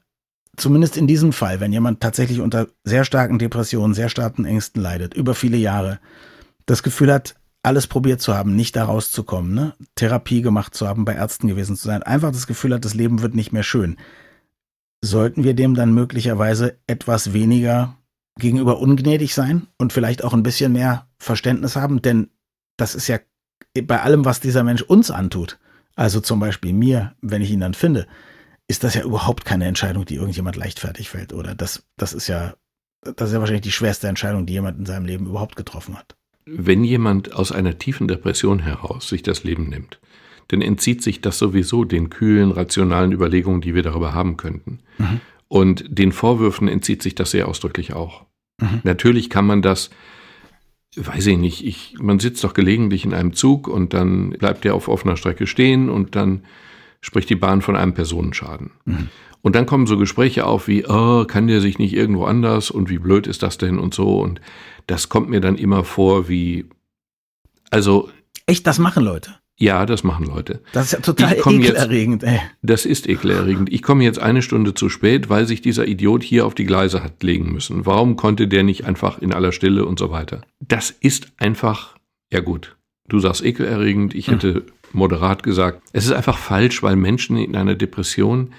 zumindest 0.61 0.97
in 0.97 1.07
diesem 1.07 1.33
Fall, 1.33 1.61
wenn 1.61 1.73
jemand 1.73 2.01
tatsächlich 2.01 2.41
unter 2.41 2.69
sehr 2.85 3.05
starken 3.05 3.39
Depressionen, 3.39 3.95
sehr 3.95 4.09
starken 4.09 4.45
Ängsten 4.45 4.83
leidet, 4.83 5.15
über 5.15 5.35
viele 5.35 5.57
Jahre, 5.57 5.99
das 6.67 6.83
Gefühl 6.83 7.13
hat, 7.13 7.35
alles 7.63 7.87
probiert 7.87 8.21
zu 8.21 8.35
haben, 8.35 8.55
nicht 8.55 8.77
da 8.77 8.85
rauszukommen, 8.85 9.53
ne? 9.53 9.75
Therapie 9.95 10.43
gemacht 10.43 10.75
zu 10.75 10.87
haben, 10.87 11.05
bei 11.05 11.15
Ärzten 11.15 11.49
gewesen 11.49 11.77
zu 11.77 11.87
sein, 11.87 12.03
einfach 12.03 12.31
das 12.31 12.47
Gefühl 12.47 12.75
hat, 12.75 12.85
das 12.85 12.95
Leben 12.95 13.21
wird 13.23 13.35
nicht 13.35 13.53
mehr 13.53 13.63
schön. 13.63 13.97
Sollten 15.03 15.45
wir 15.45 15.55
dem 15.55 15.75
dann 15.75 15.93
möglicherweise 15.93 16.79
etwas 16.87 17.33
weniger 17.33 17.97
gegenüber 18.39 18.79
ungnädig 18.79 19.35
sein 19.35 19.67
und 19.77 19.93
vielleicht 19.93 20.25
auch 20.25 20.33
ein 20.33 20.43
bisschen 20.43 20.73
mehr 20.73 21.09
Verständnis 21.19 21.77
haben, 21.77 22.03
denn 22.03 22.31
das 22.77 22.95
ist 22.95 23.09
ja 23.09 23.19
bei 23.83 24.01
allem, 24.01 24.25
was 24.25 24.41
dieser 24.41 24.63
Mensch 24.63 24.83
uns 24.83 25.11
antut, 25.11 25.59
also 25.97 26.21
zum 26.21 26.41
Beispiel 26.41 26.73
mir, 26.73 27.15
wenn 27.21 27.43
ich 27.43 27.51
ihn 27.51 27.61
dann 27.61 27.75
finde, 27.75 28.07
ist 28.69 28.85
das 28.85 28.95
ja 28.95 29.03
überhaupt 29.03 29.45
keine 29.45 29.65
Entscheidung, 29.65 30.05
die 30.05 30.17
irgendjemand 30.17 30.57
leichtfertig 30.57 31.09
fällt, 31.09 31.33
oder? 31.33 31.55
Das, 31.55 31.85
das 31.97 32.13
ist 32.13 32.29
ja, 32.29 32.55
das 33.03 33.29
ist 33.29 33.35
ja 33.35 33.41
wahrscheinlich 33.41 33.63
die 33.63 33.73
schwerste 33.73 34.09
Entscheidung, 34.09 34.45
die 34.47 34.53
jemand 34.53 34.79
in 34.79 34.87
seinem 34.87 35.07
Leben 35.07 35.27
überhaupt 35.27 35.57
getroffen 35.57 35.97
hat. 35.97 36.17
Wenn 36.45 36.85
jemand 36.85 37.35
aus 37.35 37.51
einer 37.51 37.79
tiefen 37.79 38.09
Depression 38.09 38.61
heraus 38.61 39.09
sich 39.09 39.23
das 39.23 39.43
Leben 39.43 39.69
nimmt, 39.69 39.99
dann 40.49 40.63
entzieht 40.63 41.03
sich 41.03 41.21
das 41.21 41.39
sowieso 41.39 41.85
den 41.85 42.11
kühlen, 42.11 42.51
rationalen 42.51 43.13
Überlegungen, 43.13 43.61
die 43.61 43.75
wir 43.75 43.83
darüber 43.83 44.15
haben 44.15 44.37
könnten. 44.37 44.81
Mhm. 44.99 45.21
Und 45.49 45.85
den 45.89 46.13
Vorwürfen 46.13 46.69
entzieht 46.69 47.03
sich 47.03 47.15
das 47.15 47.31
sehr 47.31 47.49
ausdrücklich 47.49 47.95
auch. 47.95 48.27
Mhm. 48.61 48.81
Natürlich 48.83 49.31
kann 49.31 49.47
man 49.47 49.63
das, 49.63 49.91
weiß 50.97 51.27
ich 51.27 51.39
nicht, 51.39 51.65
ich, 51.65 51.97
man 51.99 52.19
sitzt 52.19 52.45
doch 52.45 52.55
gelegentlich 52.55 53.05
in 53.05 53.15
einem 53.15 53.33
Zug 53.33 53.69
und 53.69 53.95
dann 53.95 54.31
bleibt 54.31 54.65
der 54.65 54.75
auf 54.75 54.89
offener 54.89 55.17
Strecke 55.17 55.47
stehen 55.47 55.89
und 55.89 56.17
dann 56.17 56.43
spricht 57.01 57.31
die 57.31 57.37
Bahn 57.37 57.63
von 57.63 57.77
einem 57.77 57.95
Personenschaden. 57.95 58.71
Mhm. 58.85 59.09
Und 59.41 59.55
dann 59.55 59.67
kommen 59.67 59.87
so 59.87 59.97
Gespräche 59.97 60.47
auf 60.47 60.69
wie, 60.69 60.85
oh, 60.87 61.25
kann 61.25 61.47
der 61.47 61.61
sich 61.61 61.79
nicht 61.79 61.95
irgendwo 61.95 62.25
anders 62.25 62.71
und 62.71 62.91
wie 62.91 62.99
blöd 62.99 63.27
ist 63.27 63.43
das 63.43 63.57
denn 63.57 63.79
und 63.79 63.95
so. 63.95 64.21
Und 64.21 64.41
das 64.87 65.09
kommt 65.09 65.31
mir 65.31 65.41
dann 65.41 65.57
immer 65.57 65.85
vor 65.85 66.29
wie, 66.29 66.67
also. 67.71 68.11
Echt, 68.47 68.67
das 68.67 68.79
machen 68.79 69.05
Leute? 69.05 69.37
Ja, 69.61 69.87
das 69.87 70.05
machen 70.05 70.27
Leute. 70.27 70.61
Das 70.73 70.87
ist 70.87 70.93
ja 70.93 71.01
total 71.01 71.37
ekelerregend, 71.37 72.23
jetzt, 72.23 72.33
ey. 72.33 72.41
Das 72.63 72.87
ist 72.87 73.09
ekelerregend. 73.09 73.73
Ich 73.73 73.83
komme 73.83 74.05
jetzt 74.05 74.21
eine 74.21 74.41
Stunde 74.41 74.73
zu 74.73 74.89
spät, 74.89 75.29
weil 75.29 75.47
sich 75.47 75.61
dieser 75.61 75.87
Idiot 75.87 76.23
hier 76.23 76.47
auf 76.47 76.55
die 76.55 76.65
Gleise 76.65 77.03
hat 77.03 77.23
legen 77.25 77.53
müssen. 77.53 77.85
Warum 77.85 78.15
konnte 78.15 78.47
der 78.47 78.63
nicht 78.63 78.85
einfach 78.85 79.19
in 79.19 79.33
aller 79.33 79.51
Stille 79.51 79.85
und 79.85 79.99
so 79.99 80.11
weiter? 80.11 80.43
Das 80.61 80.91
ist 80.91 81.33
einfach, 81.39 81.97
ja 82.33 82.39
gut, 82.39 82.77
du 83.09 83.19
sagst 83.19 83.45
ekelerregend, 83.45 84.15
ich 84.15 84.29
hm. 84.29 84.35
hätte 84.35 84.55
hm. 84.55 84.63
Moderat 84.93 85.43
gesagt. 85.43 85.83
Es 85.93 86.07
ist 86.07 86.13
einfach 86.13 86.39
falsch, 86.39 86.83
weil 86.83 86.97
Menschen 86.97 87.37
in 87.37 87.57
einer 87.57 87.75
Depression 87.75 88.53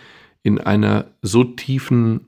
in 0.43 0.59
einer 0.59 1.07
so 1.21 1.43
tiefen 1.43 2.27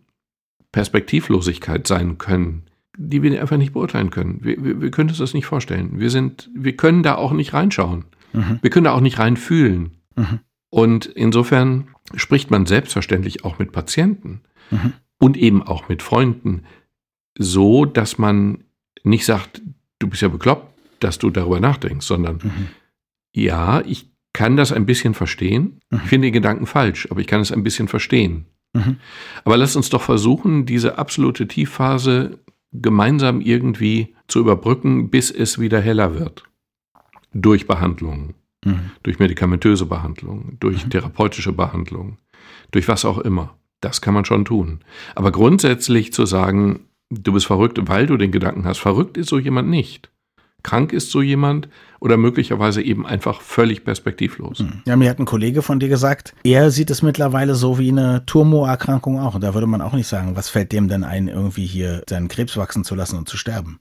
Perspektivlosigkeit 0.71 1.87
sein 1.87 2.17
können, 2.17 2.63
die 2.97 3.21
wir 3.23 3.39
einfach 3.41 3.57
nicht 3.57 3.73
beurteilen 3.73 4.09
können. 4.09 4.39
Wir, 4.41 4.63
wir, 4.63 4.81
wir 4.81 4.91
können 4.91 5.09
uns 5.09 5.17
das 5.17 5.33
nicht 5.33 5.45
vorstellen. 5.45 5.99
Wir 5.99 6.09
sind, 6.09 6.49
wir 6.53 6.75
können 6.75 7.03
da 7.03 7.15
auch 7.15 7.31
nicht 7.31 7.53
reinschauen. 7.53 8.05
Mhm. 8.33 8.59
Wir 8.61 8.69
können 8.69 8.85
da 8.85 8.93
auch 8.93 9.01
nicht 9.01 9.19
rein 9.19 9.37
fühlen. 9.37 9.97
Mhm. 10.15 10.39
Und 10.69 11.05
insofern 11.05 11.89
spricht 12.15 12.51
man 12.51 12.65
selbstverständlich 12.65 13.43
auch 13.43 13.59
mit 13.59 13.71
Patienten 13.71 14.41
mhm. 14.69 14.93
und 15.19 15.37
eben 15.37 15.63
auch 15.63 15.89
mit 15.89 16.01
Freunden 16.01 16.63
so, 17.37 17.85
dass 17.85 18.17
man 18.17 18.63
nicht 19.03 19.25
sagt, 19.25 19.61
du 19.99 20.07
bist 20.07 20.21
ja 20.21 20.27
bekloppt, 20.27 20.67
dass 20.99 21.17
du 21.17 21.29
darüber 21.29 21.59
nachdenkst, 21.59 22.05
sondern 22.05 22.39
mhm. 22.43 22.67
Ja, 23.33 23.81
ich 23.81 24.09
kann 24.33 24.57
das 24.57 24.71
ein 24.71 24.85
bisschen 24.85 25.13
verstehen. 25.13 25.79
Ich 25.91 26.03
mhm. 26.03 26.05
finde 26.05 26.27
den 26.27 26.33
Gedanken 26.33 26.65
falsch, 26.65 27.07
aber 27.11 27.19
ich 27.19 27.27
kann 27.27 27.41
es 27.41 27.51
ein 27.51 27.63
bisschen 27.63 27.87
verstehen. 27.87 28.45
Mhm. 28.73 28.97
Aber 29.43 29.57
lass 29.57 29.75
uns 29.75 29.89
doch 29.89 30.01
versuchen, 30.01 30.65
diese 30.65 30.97
absolute 30.97 31.47
Tiefphase 31.47 32.39
gemeinsam 32.71 33.41
irgendwie 33.41 34.15
zu 34.27 34.39
überbrücken, 34.39 35.09
bis 35.09 35.29
es 35.29 35.59
wieder 35.59 35.81
heller 35.81 36.17
wird 36.17 36.43
durch 37.33 37.67
Behandlungen, 37.67 38.33
mhm. 38.65 38.91
durch 39.03 39.19
medikamentöse 39.19 39.85
Behandlungen, 39.85 40.57
durch 40.59 40.85
mhm. 40.85 40.89
therapeutische 40.89 41.53
Behandlungen, 41.53 42.17
durch 42.71 42.87
was 42.87 43.05
auch 43.05 43.17
immer. 43.19 43.55
Das 43.81 44.01
kann 44.01 44.13
man 44.13 44.25
schon 44.25 44.45
tun. 44.45 44.81
Aber 45.15 45.31
grundsätzlich 45.31 46.13
zu 46.13 46.25
sagen, 46.25 46.81
du 47.09 47.33
bist 47.33 47.47
verrückt, 47.47 47.79
weil 47.87 48.05
du 48.05 48.17
den 48.17 48.31
Gedanken 48.31 48.65
hast, 48.65 48.77
verrückt 48.77 49.17
ist 49.17 49.29
so 49.29 49.39
jemand 49.39 49.69
nicht. 49.69 50.10
Krank 50.63 50.93
ist 50.93 51.11
so 51.11 51.21
jemand 51.21 51.69
oder 51.99 52.17
möglicherweise 52.17 52.81
eben 52.81 53.05
einfach 53.05 53.41
völlig 53.41 53.83
perspektivlos. 53.83 54.59
Mhm. 54.59 54.81
Ja, 54.85 54.95
mir 54.95 55.09
hat 55.09 55.19
ein 55.19 55.25
Kollege 55.25 55.61
von 55.61 55.79
dir 55.79 55.89
gesagt, 55.89 56.33
er 56.43 56.71
sieht 56.71 56.89
es 56.89 57.01
mittlerweile 57.01 57.55
so 57.55 57.77
wie 57.79 57.89
eine 57.89 58.25
Tumorerkrankung 58.25 59.19
auch. 59.19 59.35
Und 59.35 59.41
da 59.41 59.53
würde 59.53 59.67
man 59.67 59.81
auch 59.81 59.93
nicht 59.93 60.07
sagen, 60.07 60.35
was 60.35 60.49
fällt 60.49 60.71
dem 60.71 60.87
denn 60.87 61.03
ein, 61.03 61.27
irgendwie 61.27 61.65
hier 61.65 62.03
seinen 62.09 62.27
Krebs 62.27 62.57
wachsen 62.57 62.83
zu 62.83 62.95
lassen 62.95 63.17
und 63.17 63.29
zu 63.29 63.37
sterben. 63.37 63.79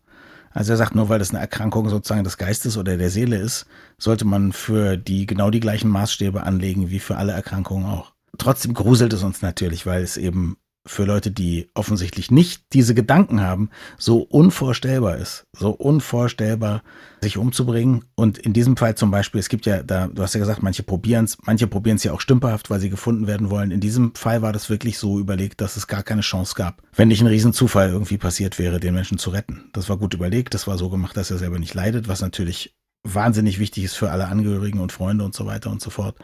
Also 0.53 0.73
er 0.73 0.77
sagt, 0.77 0.95
nur 0.95 1.09
weil 1.09 1.21
das 1.21 1.31
eine 1.31 1.39
Erkrankung 1.39 1.89
sozusagen 1.89 2.25
des 2.25 2.37
Geistes 2.37 2.77
oder 2.77 2.97
der 2.97 3.11
Seele 3.11 3.37
ist, 3.37 3.67
sollte 3.99 4.25
man 4.25 4.53
für 4.53 4.97
die 4.97 5.27
genau 5.27 5.51
die 5.51 5.61
gleichen 5.61 5.89
Maßstäbe 5.89 6.43
anlegen 6.43 6.91
wie 6.91 6.99
für 6.99 7.17
alle 7.17 7.33
Erkrankungen 7.33 7.87
auch. 7.87 8.13
Trotzdem 8.37 8.75
gruselt 8.75 9.13
es 9.13 9.23
uns 9.23 9.43
natürlich, 9.43 9.87
weil 9.87 10.03
es 10.03 10.17
eben 10.17 10.57
für 10.87 11.05
Leute, 11.05 11.31
die 11.31 11.71
offensichtlich 11.75 12.31
nicht 12.31 12.65
diese 12.73 12.95
Gedanken 12.95 13.41
haben, 13.41 13.69
so 13.99 14.21
unvorstellbar 14.21 15.17
ist, 15.17 15.47
so 15.57 15.71
unvorstellbar, 15.71 16.83
sich 17.21 17.37
umzubringen. 17.37 18.05
Und 18.15 18.39
in 18.39 18.53
diesem 18.53 18.77
Fall 18.77 18.95
zum 18.95 19.11
Beispiel, 19.11 19.41
es 19.41 19.51
gibt 19.51 19.67
ja, 19.67 19.83
da, 19.83 20.09
du 20.09 20.23
hast 20.23 20.35
ja 20.35 20.41
gesagt, 20.41 20.63
manche 20.63 20.83
probieren 20.83 21.27
es, 21.27 21.37
manche 21.45 21.67
probieren 21.67 21.97
es 21.97 22.05
ja 22.05 22.13
auch 22.13 22.21
stümperhaft, 22.21 22.71
weil 22.71 22.81
sie 22.81 22.89
gefunden 22.89 23.27
werden 23.27 23.51
wollen. 23.51 23.71
In 23.71 23.81
diesem 23.81 24.15
Fall 24.15 24.41
war 24.41 24.53
das 24.53 24.71
wirklich 24.71 24.99
so 24.99 25.19
überlegt, 25.19 25.61
dass 25.61 25.77
es 25.77 25.87
gar 25.87 26.03
keine 26.03 26.23
Chance 26.23 26.55
gab, 26.55 26.83
wenn 26.95 27.09
nicht 27.09 27.21
ein 27.21 27.27
Riesenzufall 27.27 27.91
irgendwie 27.91 28.19
passiert 28.19 28.59
wäre, 28.59 28.81
den 28.81 28.95
Menschen 28.95 29.19
zu 29.19 29.31
retten. 29.31 29.69
Das 29.73 29.89
war 29.91 29.99
gut 29.99 30.15
überlegt, 30.15 30.55
das 30.55 30.67
war 30.67 30.79
so 30.79 30.89
gemacht, 30.89 31.17
dass 31.17 31.31
er 31.31 31.39
selber 31.39 31.59
nicht 31.59 31.75
leidet, 31.75 32.09
was 32.09 32.23
natürlich 32.23 32.75
wahnsinnig 33.03 33.59
wichtig 33.59 33.85
ist 33.85 33.97
für 33.97 34.11
alle 34.11 34.29
Angehörigen 34.29 34.81
und 34.81 34.93
Freunde 34.93 35.25
und 35.25 35.35
so 35.35 35.47
weiter 35.47 35.71
und 35.71 35.83
so 35.83 35.91
fort. 35.91 36.17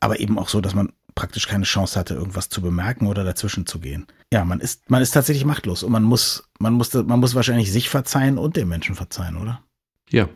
Aber 0.00 0.20
eben 0.20 0.38
auch 0.38 0.48
so, 0.48 0.60
dass 0.60 0.74
man 0.74 0.92
praktisch 1.14 1.46
keine 1.46 1.64
Chance 1.64 1.98
hatte, 1.98 2.14
irgendwas 2.14 2.48
zu 2.48 2.62
bemerken 2.62 3.06
oder 3.06 3.24
dazwischen 3.24 3.66
zu 3.66 3.80
gehen. 3.80 4.06
Ja, 4.32 4.44
man 4.44 4.60
ist, 4.60 4.90
man 4.90 5.02
ist 5.02 5.12
tatsächlich 5.12 5.44
machtlos 5.44 5.82
und 5.82 5.92
man 5.92 6.04
muss, 6.04 6.48
man 6.58 6.74
muss, 6.74 6.92
man 6.94 7.20
muss 7.20 7.34
wahrscheinlich 7.34 7.72
sich 7.72 7.88
verzeihen 7.88 8.38
und 8.38 8.56
dem 8.56 8.68
Menschen 8.68 8.94
verzeihen, 8.94 9.36
oder? 9.36 9.62
Ja. 10.08 10.28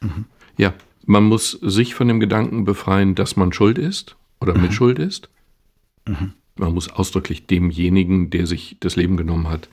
Mhm. 0.00 0.26
Ja, 0.56 0.74
Man 1.06 1.24
muss 1.24 1.52
sich 1.52 1.94
von 1.94 2.08
dem 2.08 2.20
Gedanken 2.20 2.64
befreien, 2.64 3.14
dass 3.14 3.36
man 3.36 3.52
schuld 3.52 3.78
ist 3.78 4.16
oder 4.40 4.54
mhm. 4.54 4.62
mit 4.62 4.74
Schuld 4.74 4.98
ist. 4.98 5.30
Mhm. 6.06 6.34
Man 6.56 6.74
muss 6.74 6.90
ausdrücklich 6.90 7.46
demjenigen, 7.46 8.30
der 8.30 8.46
sich 8.46 8.76
das 8.80 8.96
Leben 8.96 9.16
genommen 9.16 9.48
hat. 9.48 9.68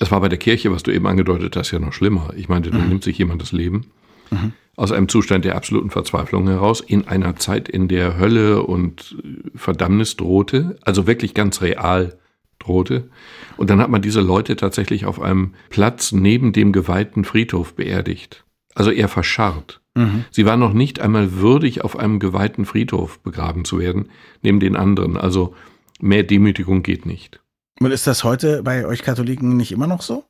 Es 0.00 0.10
war 0.10 0.20
bei 0.20 0.28
der 0.28 0.38
Kirche, 0.38 0.72
was 0.72 0.82
du 0.82 0.90
eben 0.90 1.06
angedeutet 1.06 1.54
hast, 1.56 1.70
ja 1.70 1.78
noch 1.78 1.92
schlimmer. 1.92 2.32
Ich 2.36 2.48
meinte, 2.48 2.70
da 2.70 2.78
mhm. 2.78 2.88
nimmt 2.88 3.04
sich 3.04 3.18
jemand 3.18 3.42
das 3.42 3.52
Leben. 3.52 3.86
Mhm. 4.30 4.54
Aus 4.76 4.90
einem 4.90 5.08
Zustand 5.08 5.44
der 5.44 5.56
absoluten 5.56 5.90
Verzweiflung 5.90 6.48
heraus, 6.48 6.80
in 6.80 7.06
einer 7.06 7.36
Zeit, 7.36 7.68
in 7.68 7.88
der 7.88 8.18
Hölle 8.18 8.62
und 8.62 9.16
Verdammnis 9.54 10.16
drohte, 10.16 10.78
also 10.82 11.06
wirklich 11.06 11.34
ganz 11.34 11.60
real 11.60 12.18
drohte. 12.58 13.10
Und 13.56 13.70
dann 13.70 13.80
hat 13.80 13.90
man 13.90 14.02
diese 14.02 14.20
Leute 14.20 14.56
tatsächlich 14.56 15.04
auf 15.04 15.20
einem 15.20 15.54
Platz 15.68 16.12
neben 16.12 16.52
dem 16.52 16.72
geweihten 16.72 17.24
Friedhof 17.24 17.74
beerdigt. 17.74 18.44
Also 18.74 18.90
eher 18.90 19.08
verscharrt. 19.08 19.82
Mhm. 19.94 20.24
Sie 20.30 20.46
war 20.46 20.56
noch 20.56 20.72
nicht 20.72 21.00
einmal 21.00 21.34
würdig, 21.34 21.84
auf 21.84 21.98
einem 21.98 22.18
geweihten 22.18 22.64
Friedhof 22.64 23.18
begraben 23.20 23.64
zu 23.64 23.78
werden, 23.78 24.08
neben 24.40 24.60
den 24.60 24.76
anderen. 24.76 25.16
Also 25.16 25.54
mehr 26.00 26.22
Demütigung 26.22 26.82
geht 26.82 27.04
nicht. 27.04 27.40
Und 27.80 27.90
ist 27.90 28.06
das 28.06 28.24
heute 28.24 28.62
bei 28.62 28.86
euch 28.86 29.02
Katholiken 29.02 29.56
nicht 29.56 29.72
immer 29.72 29.86
noch 29.86 30.02
so? 30.02 30.24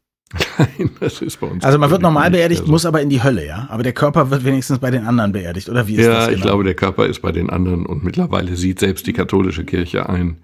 Nein, 0.59 0.91
das 1.01 1.21
ist 1.21 1.41
bei 1.41 1.47
uns. 1.47 1.65
Also 1.65 1.79
man 1.79 1.91
wird 1.91 2.03
normal 2.03 2.31
beerdigt, 2.31 2.67
muss 2.67 2.87
aber 2.87 3.03
in 3.03 3.11
die 3.11 3.23
Hölle, 3.23 3.47
ja. 3.47 3.67
Aber 3.71 3.83
der 3.83 3.93
Körper 3.93 4.31
wird 4.31 4.45
wenigstens 4.45 4.79
bei 4.79 4.91
den 4.91 5.07
anderen 5.07 5.33
beerdigt, 5.33 5.69
oder 5.69 5.87
wie 5.87 5.95
ist 5.95 6.07
ja, 6.07 6.13
das? 6.13 6.19
Ja, 6.19 6.27
genau? 6.27 6.37
ich 6.37 6.43
glaube, 6.43 6.65
der 6.65 6.75
Körper 6.75 7.07
ist 7.07 7.21
bei 7.21 7.33
den 7.33 7.51
anderen 7.51 7.87
und 7.87 8.03
mittlerweile 8.03 8.57
sieht 8.57 8.79
selbst 8.81 9.07
die 9.07 9.13
katholische 9.13 9.65
Kirche 9.65 10.09
ein. 10.09 10.39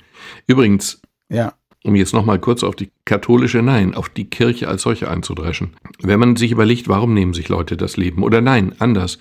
Übrigens, 0.46 1.00
ja 1.30 1.54
um 1.84 1.94
jetzt 1.94 2.12
nochmal 2.12 2.38
kurz 2.38 2.62
auf 2.62 2.76
die 2.76 2.90
katholische, 3.04 3.62
nein, 3.62 3.94
auf 3.94 4.08
die 4.08 4.28
Kirche 4.28 4.68
als 4.68 4.82
solche 4.82 5.10
einzudreschen. 5.10 5.70
Wenn 6.02 6.20
man 6.20 6.36
sich 6.36 6.52
überlegt, 6.52 6.88
warum 6.88 7.14
nehmen 7.14 7.34
sich 7.34 7.48
Leute 7.48 7.76
das 7.76 7.96
Leben? 7.96 8.22
Oder 8.22 8.40
nein, 8.40 8.74
anders. 8.78 9.18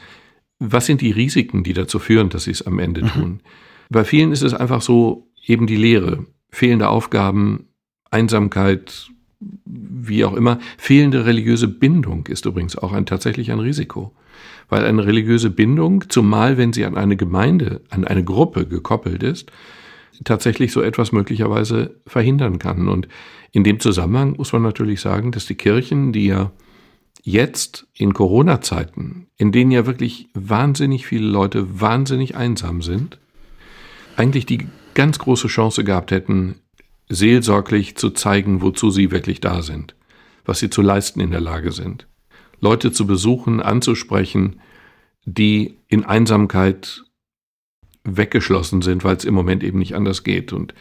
Was 0.59 0.85
sind 0.85 1.01
die 1.01 1.11
Risiken, 1.11 1.63
die 1.63 1.73
dazu 1.73 1.99
führen, 1.99 2.29
dass 2.29 2.45
sie 2.45 2.51
es 2.51 2.65
am 2.65 2.79
Ende 2.79 3.03
mhm. 3.03 3.07
tun? 3.09 3.39
Bei 3.89 4.03
vielen 4.03 4.31
ist 4.31 4.41
es 4.41 4.53
einfach 4.53 4.81
so, 4.81 5.29
eben 5.45 5.67
die 5.67 5.75
Lehre, 5.75 6.25
fehlende 6.49 6.89
Aufgaben, 6.89 7.67
Einsamkeit, 8.09 9.09
wie 9.39 10.25
auch 10.25 10.33
immer. 10.33 10.59
Fehlende 10.77 11.25
religiöse 11.25 11.67
Bindung 11.67 12.27
ist 12.27 12.45
übrigens 12.45 12.77
auch 12.77 12.93
ein, 12.93 13.05
tatsächlich 13.05 13.51
ein 13.51 13.59
Risiko. 13.59 14.13
Weil 14.69 14.85
eine 14.85 15.05
religiöse 15.05 15.49
Bindung, 15.49 16.09
zumal 16.09 16.57
wenn 16.57 16.73
sie 16.73 16.85
an 16.85 16.97
eine 16.97 17.15
Gemeinde, 17.15 17.81
an 17.89 18.03
eine 18.03 18.23
Gruppe 18.23 18.65
gekoppelt 18.65 19.23
ist, 19.23 19.51
tatsächlich 20.23 20.71
so 20.71 20.81
etwas 20.81 21.11
möglicherweise 21.11 21.95
verhindern 22.05 22.59
kann. 22.59 22.87
Und 22.87 23.07
in 23.51 23.63
dem 23.63 23.79
Zusammenhang 23.79 24.35
muss 24.37 24.53
man 24.53 24.63
natürlich 24.63 24.99
sagen, 25.01 25.31
dass 25.31 25.45
die 25.45 25.55
Kirchen, 25.55 26.11
die 26.11 26.27
ja 26.27 26.51
jetzt 27.23 27.87
in 27.93 28.13
Corona-Zeiten, 28.13 29.27
in 29.37 29.51
denen 29.51 29.71
ja 29.71 29.85
wirklich 29.85 30.29
wahnsinnig 30.33 31.05
viele 31.05 31.27
Leute 31.27 31.81
wahnsinnig 31.81 32.35
einsam 32.35 32.81
sind, 32.81 33.19
eigentlich 34.15 34.45
die 34.45 34.67
ganz 34.93 35.19
große 35.19 35.47
Chance 35.47 35.83
gehabt 35.83 36.11
hätten, 36.11 36.55
seelsorglich 37.09 37.95
zu 37.95 38.09
zeigen, 38.11 38.61
wozu 38.61 38.91
sie 38.91 39.11
wirklich 39.11 39.39
da 39.41 39.61
sind, 39.61 39.95
was 40.45 40.59
sie 40.59 40.69
zu 40.69 40.81
leisten 40.81 41.19
in 41.19 41.31
der 41.31 41.41
Lage 41.41 41.71
sind. 41.71 42.07
Leute 42.59 42.91
zu 42.91 43.05
besuchen, 43.05 43.61
anzusprechen, 43.61 44.59
die 45.25 45.77
in 45.87 46.05
Einsamkeit 46.05 47.03
weggeschlossen 48.03 48.81
sind, 48.81 49.03
weil 49.03 49.17
es 49.17 49.25
im 49.25 49.33
Moment 49.33 49.63
eben 49.63 49.79
nicht 49.79 49.95
anders 49.95 50.23
geht. 50.23 50.53
Und 50.53 50.73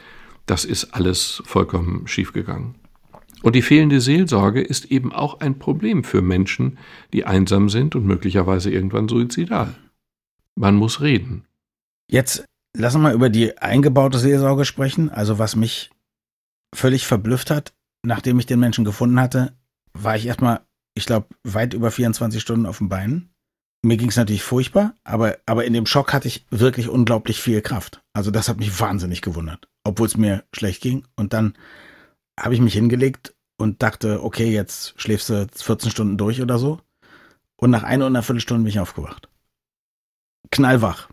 das 0.47 0.65
ist 0.65 0.95
alles 0.95 1.43
vollkommen 1.45 2.07
schiefgegangen. 2.07 2.77
Und 3.43 3.55
die 3.55 3.63
fehlende 3.63 4.01
Seelsorge 4.01 4.63
ist 4.63 4.87
eben 4.87 5.13
auch 5.13 5.41
ein 5.41 5.59
Problem 5.59 6.05
für 6.05 6.23
Menschen, 6.23 6.79
die 7.13 7.27
einsam 7.27 7.69
sind 7.69 7.95
und 7.95 8.07
möglicherweise 8.07 8.71
irgendwann 8.71 9.09
suizidal. 9.09 9.75
Man 10.55 10.77
muss 10.77 11.01
reden. 11.01 11.45
Jetzt 12.09 12.45
lassen 12.75 12.99
wir 12.99 13.09
mal 13.09 13.15
über 13.15 13.29
die 13.29 13.59
eingebaute 13.59 14.19
Seelsorge 14.19 14.65
sprechen. 14.65 15.11
Also 15.11 15.39
was 15.39 15.55
mich 15.57 15.91
völlig 16.75 17.07
verblüfft 17.07 17.51
hat, 17.51 17.75
nachdem 18.03 18.39
ich 18.39 18.47
den 18.47 18.61
Menschen 18.61 18.85
gefunden 18.85 19.21
hatte, 19.21 19.57
war 19.93 20.17
ich 20.17 20.27
erstmal, 20.27 20.61
ich 20.95 21.07
glaube, 21.07 21.29
weit 21.45 21.75
über 21.75 21.91
24 21.91 22.41
Stunden 22.41 22.67
auf 22.67 22.79
den 22.79 22.89
Beinen 22.89 23.31
mir 23.87 23.97
ging 23.97 24.09
es 24.09 24.17
natürlich 24.17 24.43
furchtbar, 24.43 24.95
aber, 25.05 25.39
aber 25.47 25.65
in 25.65 25.73
dem 25.73 25.87
Schock 25.87 26.13
hatte 26.13 26.29
ich 26.29 26.45
wirklich 26.51 26.89
unglaublich 26.89 27.41
viel 27.41 27.63
Kraft. 27.63 28.03
Also 28.13 28.31
das 28.31 28.49
hat 28.49 28.59
mich 28.59 28.81
wahnsinnig 28.81 29.23
gewundert, 29.23 29.69
obwohl 29.85 30.07
es 30.07 30.17
mir 30.17 30.45
schlecht 30.53 30.83
ging. 30.83 31.07
Und 31.15 31.33
dann 31.33 31.55
habe 32.39 32.55
ich 32.55 32.61
mich 32.61 32.75
hingelegt 32.75 33.35
und 33.59 33.83
dachte, 33.83 34.23
okay, 34.23 34.51
jetzt 34.51 35.01
schläfst 35.01 35.31
du 35.31 35.47
14 35.55 35.91
Stunden 35.91 36.19
durch 36.19 36.43
oder 36.43 36.59
so. 36.59 36.81
Und 37.57 37.71
nach 37.71 37.85
einer 37.85 38.07
und 38.07 38.13
einer 38.13 38.23
Viertelstunde 38.23 38.65
bin 38.65 38.71
ich 38.71 38.81
aufgewacht. 38.81 39.29
Knallwach. 40.51 41.09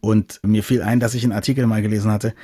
Und 0.00 0.40
mir 0.42 0.64
fiel 0.64 0.82
ein, 0.82 1.00
dass 1.00 1.14
ich 1.14 1.24
einen 1.24 1.32
Artikel 1.32 1.66
mal 1.66 1.82
gelesen 1.82 2.10
hatte, 2.10 2.34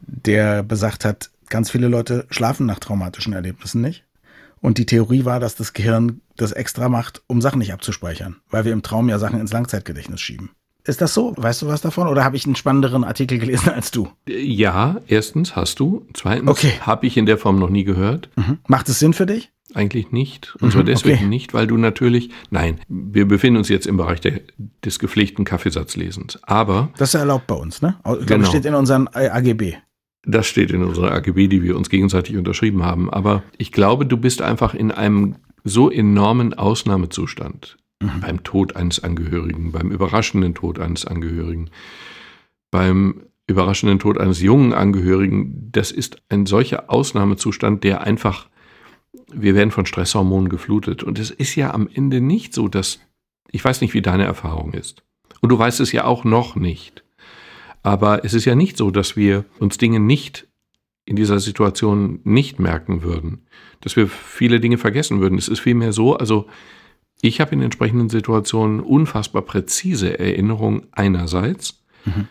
der 0.00 0.62
besagt 0.62 1.04
hat, 1.04 1.30
ganz 1.48 1.70
viele 1.70 1.88
Leute 1.88 2.26
schlafen 2.30 2.66
nach 2.66 2.78
traumatischen 2.78 3.32
Erlebnissen 3.32 3.80
nicht. 3.80 4.04
Und 4.60 4.78
die 4.78 4.86
Theorie 4.86 5.24
war, 5.24 5.40
dass 5.40 5.56
das 5.56 5.74
Gehirn 5.74 6.22
das 6.36 6.52
extra 6.52 6.88
macht, 6.88 7.22
um 7.26 7.42
Sachen 7.42 7.58
nicht 7.58 7.72
abzuspeichern, 7.72 8.36
weil 8.50 8.64
wir 8.64 8.72
im 8.72 8.82
Traum 8.82 9.08
ja 9.08 9.18
Sachen 9.18 9.38
ins 9.38 9.52
Langzeitgedächtnis 9.52 10.20
schieben. 10.20 10.50
Ist 10.86 11.00
das 11.00 11.14
so? 11.14 11.34
Weißt 11.36 11.62
du 11.62 11.66
was 11.66 11.80
davon? 11.80 12.08
Oder 12.08 12.24
habe 12.24 12.36
ich 12.36 12.44
einen 12.44 12.56
spannenderen 12.56 13.04
Artikel 13.04 13.38
gelesen 13.38 13.70
als 13.70 13.90
du? 13.90 14.08
Ja, 14.28 15.00
erstens 15.06 15.56
hast 15.56 15.80
du. 15.80 16.06
Zweitens 16.12 16.50
okay. 16.50 16.72
habe 16.80 17.06
ich 17.06 17.16
in 17.16 17.26
der 17.26 17.38
Form 17.38 17.58
noch 17.58 17.70
nie 17.70 17.84
gehört. 17.84 18.28
Mhm. 18.36 18.58
Macht 18.66 18.88
es 18.88 18.98
Sinn 18.98 19.14
für 19.14 19.26
dich? 19.26 19.50
Eigentlich 19.72 20.12
nicht. 20.12 20.54
Und 20.60 20.72
zwar 20.72 20.82
mhm, 20.82 20.86
deswegen 20.86 21.16
okay. 21.16 21.26
nicht, 21.26 21.54
weil 21.54 21.66
du 21.66 21.78
natürlich, 21.78 22.30
nein, 22.50 22.80
wir 22.88 23.26
befinden 23.26 23.56
uns 23.56 23.68
jetzt 23.70 23.86
im 23.86 23.96
Bereich 23.96 24.20
der, 24.20 24.40
des 24.84 24.98
gepflegten 24.98 25.44
Kaffeesatzlesens. 25.44 26.38
Aber. 26.42 26.90
Das 26.98 27.14
ist 27.14 27.20
erlaubt 27.20 27.46
bei 27.46 27.54
uns, 27.54 27.80
ne? 27.80 27.96
Ich 27.98 28.02
glaube, 28.02 28.24
genau. 28.26 28.48
steht 28.48 28.66
in 28.66 28.74
unseren 28.74 29.08
AGB. 29.08 29.76
Das 30.26 30.46
steht 30.46 30.70
in 30.70 30.82
unserer 30.82 31.12
AGB, 31.12 31.48
die 31.48 31.62
wir 31.62 31.76
uns 31.76 31.90
gegenseitig 31.90 32.36
unterschrieben 32.36 32.82
haben. 32.82 33.10
Aber 33.10 33.42
ich 33.58 33.72
glaube, 33.72 34.06
du 34.06 34.16
bist 34.16 34.42
einfach 34.42 34.74
in 34.74 34.90
einem 34.90 35.36
so 35.64 35.90
enormen 35.90 36.54
Ausnahmezustand. 36.54 37.76
Mhm. 38.00 38.20
Beim 38.20 38.44
Tod 38.44 38.76
eines 38.76 39.02
Angehörigen, 39.02 39.72
beim 39.72 39.90
überraschenden 39.90 40.54
Tod 40.54 40.78
eines 40.78 41.04
Angehörigen, 41.04 41.70
beim 42.70 43.22
überraschenden 43.46 43.98
Tod 43.98 44.18
eines 44.18 44.40
jungen 44.40 44.72
Angehörigen. 44.72 45.70
Das 45.72 45.90
ist 45.90 46.22
ein 46.28 46.46
solcher 46.46 46.90
Ausnahmezustand, 46.90 47.84
der 47.84 48.02
einfach, 48.02 48.48
wir 49.32 49.54
werden 49.54 49.70
von 49.70 49.86
Stresshormonen 49.86 50.48
geflutet. 50.48 51.02
Und 51.02 51.18
es 51.18 51.30
ist 51.30 51.54
ja 51.54 51.72
am 51.72 51.88
Ende 51.92 52.20
nicht 52.20 52.54
so, 52.54 52.68
dass, 52.68 53.00
ich 53.50 53.64
weiß 53.64 53.80
nicht, 53.80 53.94
wie 53.94 54.02
deine 54.02 54.24
Erfahrung 54.24 54.72
ist. 54.72 55.02
Und 55.40 55.50
du 55.50 55.58
weißt 55.58 55.80
es 55.80 55.92
ja 55.92 56.04
auch 56.04 56.24
noch 56.24 56.56
nicht. 56.56 57.03
Aber 57.84 58.24
es 58.24 58.32
ist 58.32 58.46
ja 58.46 58.56
nicht 58.56 58.76
so, 58.78 58.90
dass 58.90 59.14
wir 59.14 59.44
uns 59.60 59.78
Dinge 59.78 60.00
nicht 60.00 60.48
in 61.04 61.16
dieser 61.16 61.38
Situation 61.38 62.20
nicht 62.24 62.58
merken 62.58 63.02
würden, 63.02 63.46
dass 63.82 63.94
wir 63.94 64.08
viele 64.08 64.58
Dinge 64.58 64.78
vergessen 64.78 65.20
würden. 65.20 65.36
Es 65.36 65.48
ist 65.48 65.60
vielmehr 65.60 65.92
so, 65.92 66.16
also 66.16 66.46
ich 67.20 67.40
habe 67.42 67.54
in 67.54 67.60
entsprechenden 67.60 68.08
Situationen 68.08 68.80
unfassbar 68.80 69.42
präzise 69.42 70.18
Erinnerungen 70.18 70.86
einerseits 70.92 71.84
mhm. 72.06 72.28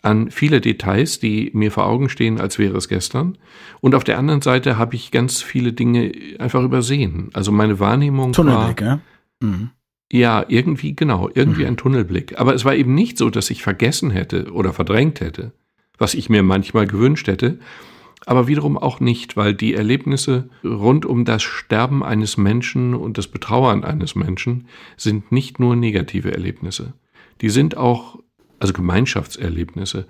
an 0.00 0.30
viele 0.30 0.62
Details, 0.62 1.20
die 1.20 1.50
mir 1.52 1.70
vor 1.70 1.86
Augen 1.86 2.08
stehen, 2.08 2.40
als 2.40 2.58
wäre 2.58 2.78
es 2.78 2.88
gestern. 2.88 3.36
Und 3.82 3.94
auf 3.94 4.04
der 4.04 4.18
anderen 4.18 4.40
Seite 4.40 4.78
habe 4.78 4.96
ich 4.96 5.10
ganz 5.10 5.42
viele 5.42 5.74
Dinge 5.74 6.12
einfach 6.38 6.62
übersehen. 6.62 7.28
Also 7.34 7.52
meine 7.52 7.78
Wahrnehmung 7.78 8.32
Tunnelblick, 8.32 8.80
war, 8.80 8.88
ja? 8.88 9.00
Mhm. 9.40 9.70
Ja, 10.12 10.44
irgendwie, 10.48 10.94
genau, 10.94 11.30
irgendwie 11.34 11.62
mhm. 11.62 11.68
ein 11.68 11.76
Tunnelblick. 11.76 12.38
Aber 12.38 12.54
es 12.54 12.64
war 12.64 12.74
eben 12.74 12.94
nicht 12.94 13.18
so, 13.18 13.30
dass 13.30 13.50
ich 13.50 13.62
vergessen 13.62 14.10
hätte 14.10 14.52
oder 14.52 14.72
verdrängt 14.72 15.20
hätte, 15.20 15.52
was 15.98 16.14
ich 16.14 16.28
mir 16.28 16.42
manchmal 16.42 16.86
gewünscht 16.86 17.26
hätte, 17.26 17.58
aber 18.26 18.46
wiederum 18.46 18.78
auch 18.78 19.00
nicht, 19.00 19.36
weil 19.36 19.54
die 19.54 19.74
Erlebnisse 19.74 20.48
rund 20.64 21.04
um 21.04 21.24
das 21.24 21.42
Sterben 21.42 22.02
eines 22.02 22.36
Menschen 22.36 22.94
und 22.94 23.18
das 23.18 23.28
Betrauern 23.28 23.84
eines 23.84 24.14
Menschen 24.14 24.66
sind 24.96 25.30
nicht 25.30 25.60
nur 25.60 25.76
negative 25.76 26.32
Erlebnisse. 26.32 26.94
Die 27.40 27.50
sind 27.50 27.76
auch, 27.76 28.18
also 28.60 28.72
Gemeinschaftserlebnisse. 28.72 30.06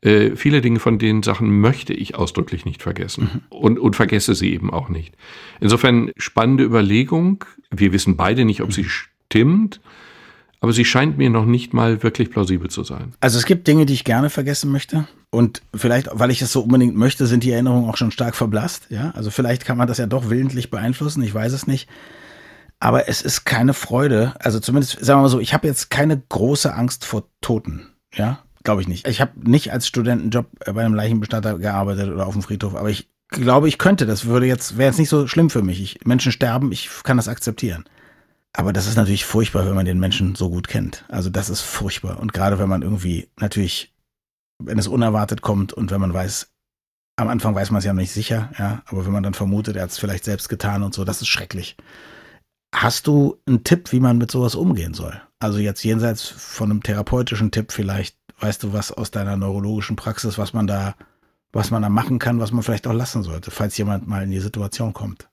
Äh, 0.00 0.36
viele 0.36 0.60
Dinge 0.60 0.78
von 0.78 0.98
den 0.98 1.24
Sachen 1.24 1.60
möchte 1.60 1.92
ich 1.92 2.14
ausdrücklich 2.14 2.64
nicht 2.64 2.82
vergessen 2.82 3.30
mhm. 3.50 3.56
und, 3.56 3.78
und 3.80 3.96
vergesse 3.96 4.34
sie 4.34 4.52
eben 4.52 4.70
auch 4.72 4.88
nicht. 4.88 5.16
Insofern 5.60 6.12
spannende 6.16 6.62
Überlegung. 6.62 7.44
Wir 7.70 7.92
wissen 7.92 8.16
beide 8.16 8.44
nicht, 8.44 8.62
ob 8.62 8.72
sie 8.72 8.86
stimmt, 9.28 9.80
aber 10.60 10.72
sie 10.72 10.84
scheint 10.84 11.18
mir 11.18 11.30
noch 11.30 11.44
nicht 11.44 11.72
mal 11.72 12.02
wirklich 12.02 12.30
plausibel 12.30 12.68
zu 12.70 12.82
sein. 12.82 13.12
Also 13.20 13.38
es 13.38 13.46
gibt 13.46 13.66
Dinge, 13.68 13.86
die 13.86 13.94
ich 13.94 14.04
gerne 14.04 14.30
vergessen 14.30 14.72
möchte. 14.72 15.06
Und 15.30 15.62
vielleicht, 15.74 16.08
weil 16.12 16.30
ich 16.30 16.40
es 16.40 16.52
so 16.52 16.62
unbedingt 16.62 16.96
möchte, 16.96 17.26
sind 17.26 17.44
die 17.44 17.52
Erinnerungen 17.52 17.88
auch 17.88 17.96
schon 17.96 18.10
stark 18.10 18.34
verblasst. 18.34 18.86
Ja, 18.88 19.10
also 19.10 19.30
vielleicht 19.30 19.64
kann 19.64 19.76
man 19.76 19.86
das 19.86 19.98
ja 19.98 20.06
doch 20.06 20.30
willentlich 20.30 20.70
beeinflussen. 20.70 21.22
Ich 21.22 21.34
weiß 21.34 21.52
es 21.52 21.66
nicht. 21.66 21.88
Aber 22.80 23.08
es 23.08 23.22
ist 23.22 23.44
keine 23.44 23.74
Freude. 23.74 24.34
Also 24.40 24.58
zumindest, 24.58 25.04
sagen 25.04 25.18
wir 25.18 25.24
mal 25.24 25.28
so, 25.28 25.40
ich 25.40 25.52
habe 25.52 25.66
jetzt 25.66 25.90
keine 25.90 26.18
große 26.18 26.72
Angst 26.74 27.04
vor 27.04 27.24
Toten. 27.40 27.88
Ja, 28.14 28.42
glaube 28.64 28.80
ich 28.80 28.88
nicht. 28.88 29.06
Ich 29.06 29.20
habe 29.20 29.32
nicht 29.48 29.72
als 29.72 29.86
Studentenjob 29.86 30.46
bei 30.64 30.82
einem 30.82 30.94
Leichenbestatter 30.94 31.58
gearbeitet 31.58 32.10
oder 32.10 32.26
auf 32.26 32.32
dem 32.32 32.42
Friedhof, 32.42 32.74
aber 32.74 32.88
ich 32.88 33.10
glaube, 33.28 33.68
ich 33.68 33.78
könnte. 33.78 34.06
Das 34.06 34.24
würde 34.24 34.46
jetzt, 34.46 34.78
wäre 34.78 34.88
jetzt 34.88 34.98
nicht 34.98 35.10
so 35.10 35.26
schlimm 35.26 35.50
für 35.50 35.62
mich. 35.62 35.82
Ich, 35.82 36.06
Menschen 36.06 36.32
sterben, 36.32 36.72
ich 36.72 36.88
kann 37.02 37.18
das 37.18 37.28
akzeptieren. 37.28 37.84
Aber 38.52 38.72
das 38.72 38.86
ist 38.86 38.96
natürlich 38.96 39.24
furchtbar, 39.24 39.66
wenn 39.66 39.74
man 39.74 39.84
den 39.84 40.00
Menschen 40.00 40.34
so 40.34 40.50
gut 40.50 40.68
kennt. 40.68 41.04
Also 41.08 41.30
das 41.30 41.50
ist 41.50 41.60
furchtbar. 41.60 42.18
Und 42.18 42.32
gerade 42.32 42.58
wenn 42.58 42.68
man 42.68 42.82
irgendwie 42.82 43.28
natürlich, 43.36 43.94
wenn 44.58 44.78
es 44.78 44.88
unerwartet 44.88 45.42
kommt 45.42 45.72
und 45.72 45.90
wenn 45.90 46.00
man 46.00 46.12
weiß, 46.12 46.50
am 47.16 47.28
Anfang 47.28 47.54
weiß 47.54 47.70
man 47.70 47.80
es 47.80 47.84
ja 47.84 47.92
noch 47.92 48.00
nicht 48.00 48.12
sicher, 48.12 48.50
ja, 48.58 48.82
aber 48.86 49.04
wenn 49.04 49.12
man 49.12 49.22
dann 49.22 49.34
vermutet, 49.34 49.76
er 49.76 49.82
hat 49.82 49.90
es 49.90 49.98
vielleicht 49.98 50.24
selbst 50.24 50.48
getan 50.48 50.82
und 50.82 50.94
so, 50.94 51.04
das 51.04 51.20
ist 51.20 51.28
schrecklich. 51.28 51.76
Hast 52.74 53.06
du 53.06 53.38
einen 53.46 53.64
Tipp, 53.64 53.92
wie 53.92 54.00
man 54.00 54.18
mit 54.18 54.30
sowas 54.30 54.54
umgehen 54.54 54.94
soll? 54.94 55.20
Also 55.40 55.58
jetzt 55.58 55.82
jenseits 55.82 56.22
von 56.22 56.70
einem 56.70 56.82
therapeutischen 56.82 57.50
Tipp 57.50 57.72
vielleicht, 57.72 58.16
weißt 58.40 58.62
du 58.62 58.72
was 58.72 58.92
aus 58.92 59.10
deiner 59.10 59.36
neurologischen 59.36 59.96
Praxis, 59.96 60.38
was 60.38 60.52
man 60.52 60.66
da, 60.66 60.94
was 61.52 61.70
man 61.70 61.82
da 61.82 61.88
machen 61.88 62.18
kann, 62.18 62.40
was 62.40 62.52
man 62.52 62.62
vielleicht 62.62 62.86
auch 62.86 62.92
lassen 62.92 63.22
sollte, 63.22 63.50
falls 63.50 63.76
jemand 63.78 64.06
mal 64.06 64.22
in 64.22 64.30
die 64.30 64.40
Situation 64.40 64.92
kommt? 64.92 65.28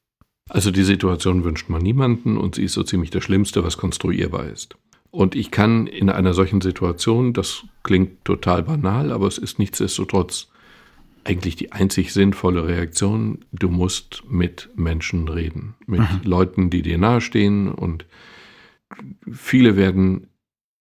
Also 0.50 0.72
die 0.72 0.84
Situation 0.84 1.44
wünscht 1.44 1.70
man 1.70 1.82
niemanden 1.82 2.38
und 2.38 2.56
sie 2.56 2.64
ist 2.64 2.74
so 2.74 2.84
ziemlich 2.84 3.10
das 3.10 3.24
Schlimmste, 3.24 3.64
was 3.64 3.78
konstruierbar 3.78 4.48
ist. 4.48 4.78
Und 5.10 5.34
ich 5.34 5.50
kann 5.50 5.88
in 5.88 6.10
einer 6.10 6.34
solchen 6.34 6.62
Situation, 6.62 7.34
das 7.34 7.64
klingt 7.84 8.26
total 8.26 8.64
banal, 8.64 9.12
aber 9.12 9.28
es 9.28 9.38
ist 9.38 9.60
nichtsdestotrotz 9.60 10.50
eigentlich 11.24 11.56
die 11.56 11.72
einzig 11.72 12.14
sinnvolle 12.14 12.68
Reaktion, 12.68 13.46
du 13.52 13.70
musst 13.70 14.24
mit 14.30 14.70
Menschen 14.76 15.28
reden, 15.28 15.76
mit 15.88 16.02
mhm. 16.02 16.20
Leuten, 16.24 16.70
die 16.70 16.84
dir 16.84 16.98
nahestehen 16.98 17.70
und 17.70 18.06
viele 19.32 19.76
werden 19.76 20.28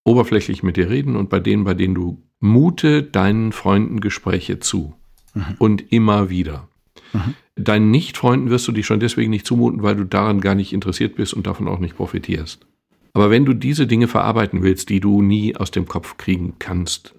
oberflächlich 0.05 0.62
mit 0.62 0.77
dir 0.77 0.90
reden 0.90 1.16
und 1.16 1.31
bei 1.31 1.40
denen, 1.40 1.64
bei 1.64 1.74
denen 1.74 1.94
du 1.94 2.22
mute 2.40 3.03
deinen 3.03 3.53
Freunden 3.53 4.00
Gespräche 4.00 4.61
zu 4.61 4.94
mhm. 5.33 5.57
und 5.59 5.92
immer 5.92 6.29
wieder. 6.29 6.68
Mhm. 7.14 7.35
Deinen 7.57 7.90
Nicht-Freunden 7.90 8.50
wirst 8.50 8.68
du 8.68 8.72
dich 8.72 8.85
schon 8.85 9.00
deswegen 9.00 9.31
nicht 9.31 9.46
zumuten, 9.46 9.83
weil 9.83 9.96
du 9.96 10.05
daran 10.05 10.40
gar 10.40 10.55
nicht 10.55 10.72
interessiert 10.72 11.16
bist 11.16 11.33
und 11.33 11.46
davon 11.46 11.68
auch 11.68 11.79
nicht 11.79 11.96
profitierst. 11.96 12.66
Aber 13.14 13.31
wenn 13.31 13.44
du 13.44 13.55
diese 13.55 13.87
Dinge 13.87 14.09
verarbeiten 14.09 14.62
willst, 14.62 14.88
die 14.88 15.00
du 15.00 15.22
nie 15.22 15.57
aus 15.57 15.70
dem 15.70 15.87
Kopf 15.87 16.16
kriegen 16.16 16.57
kannst, 16.59 17.14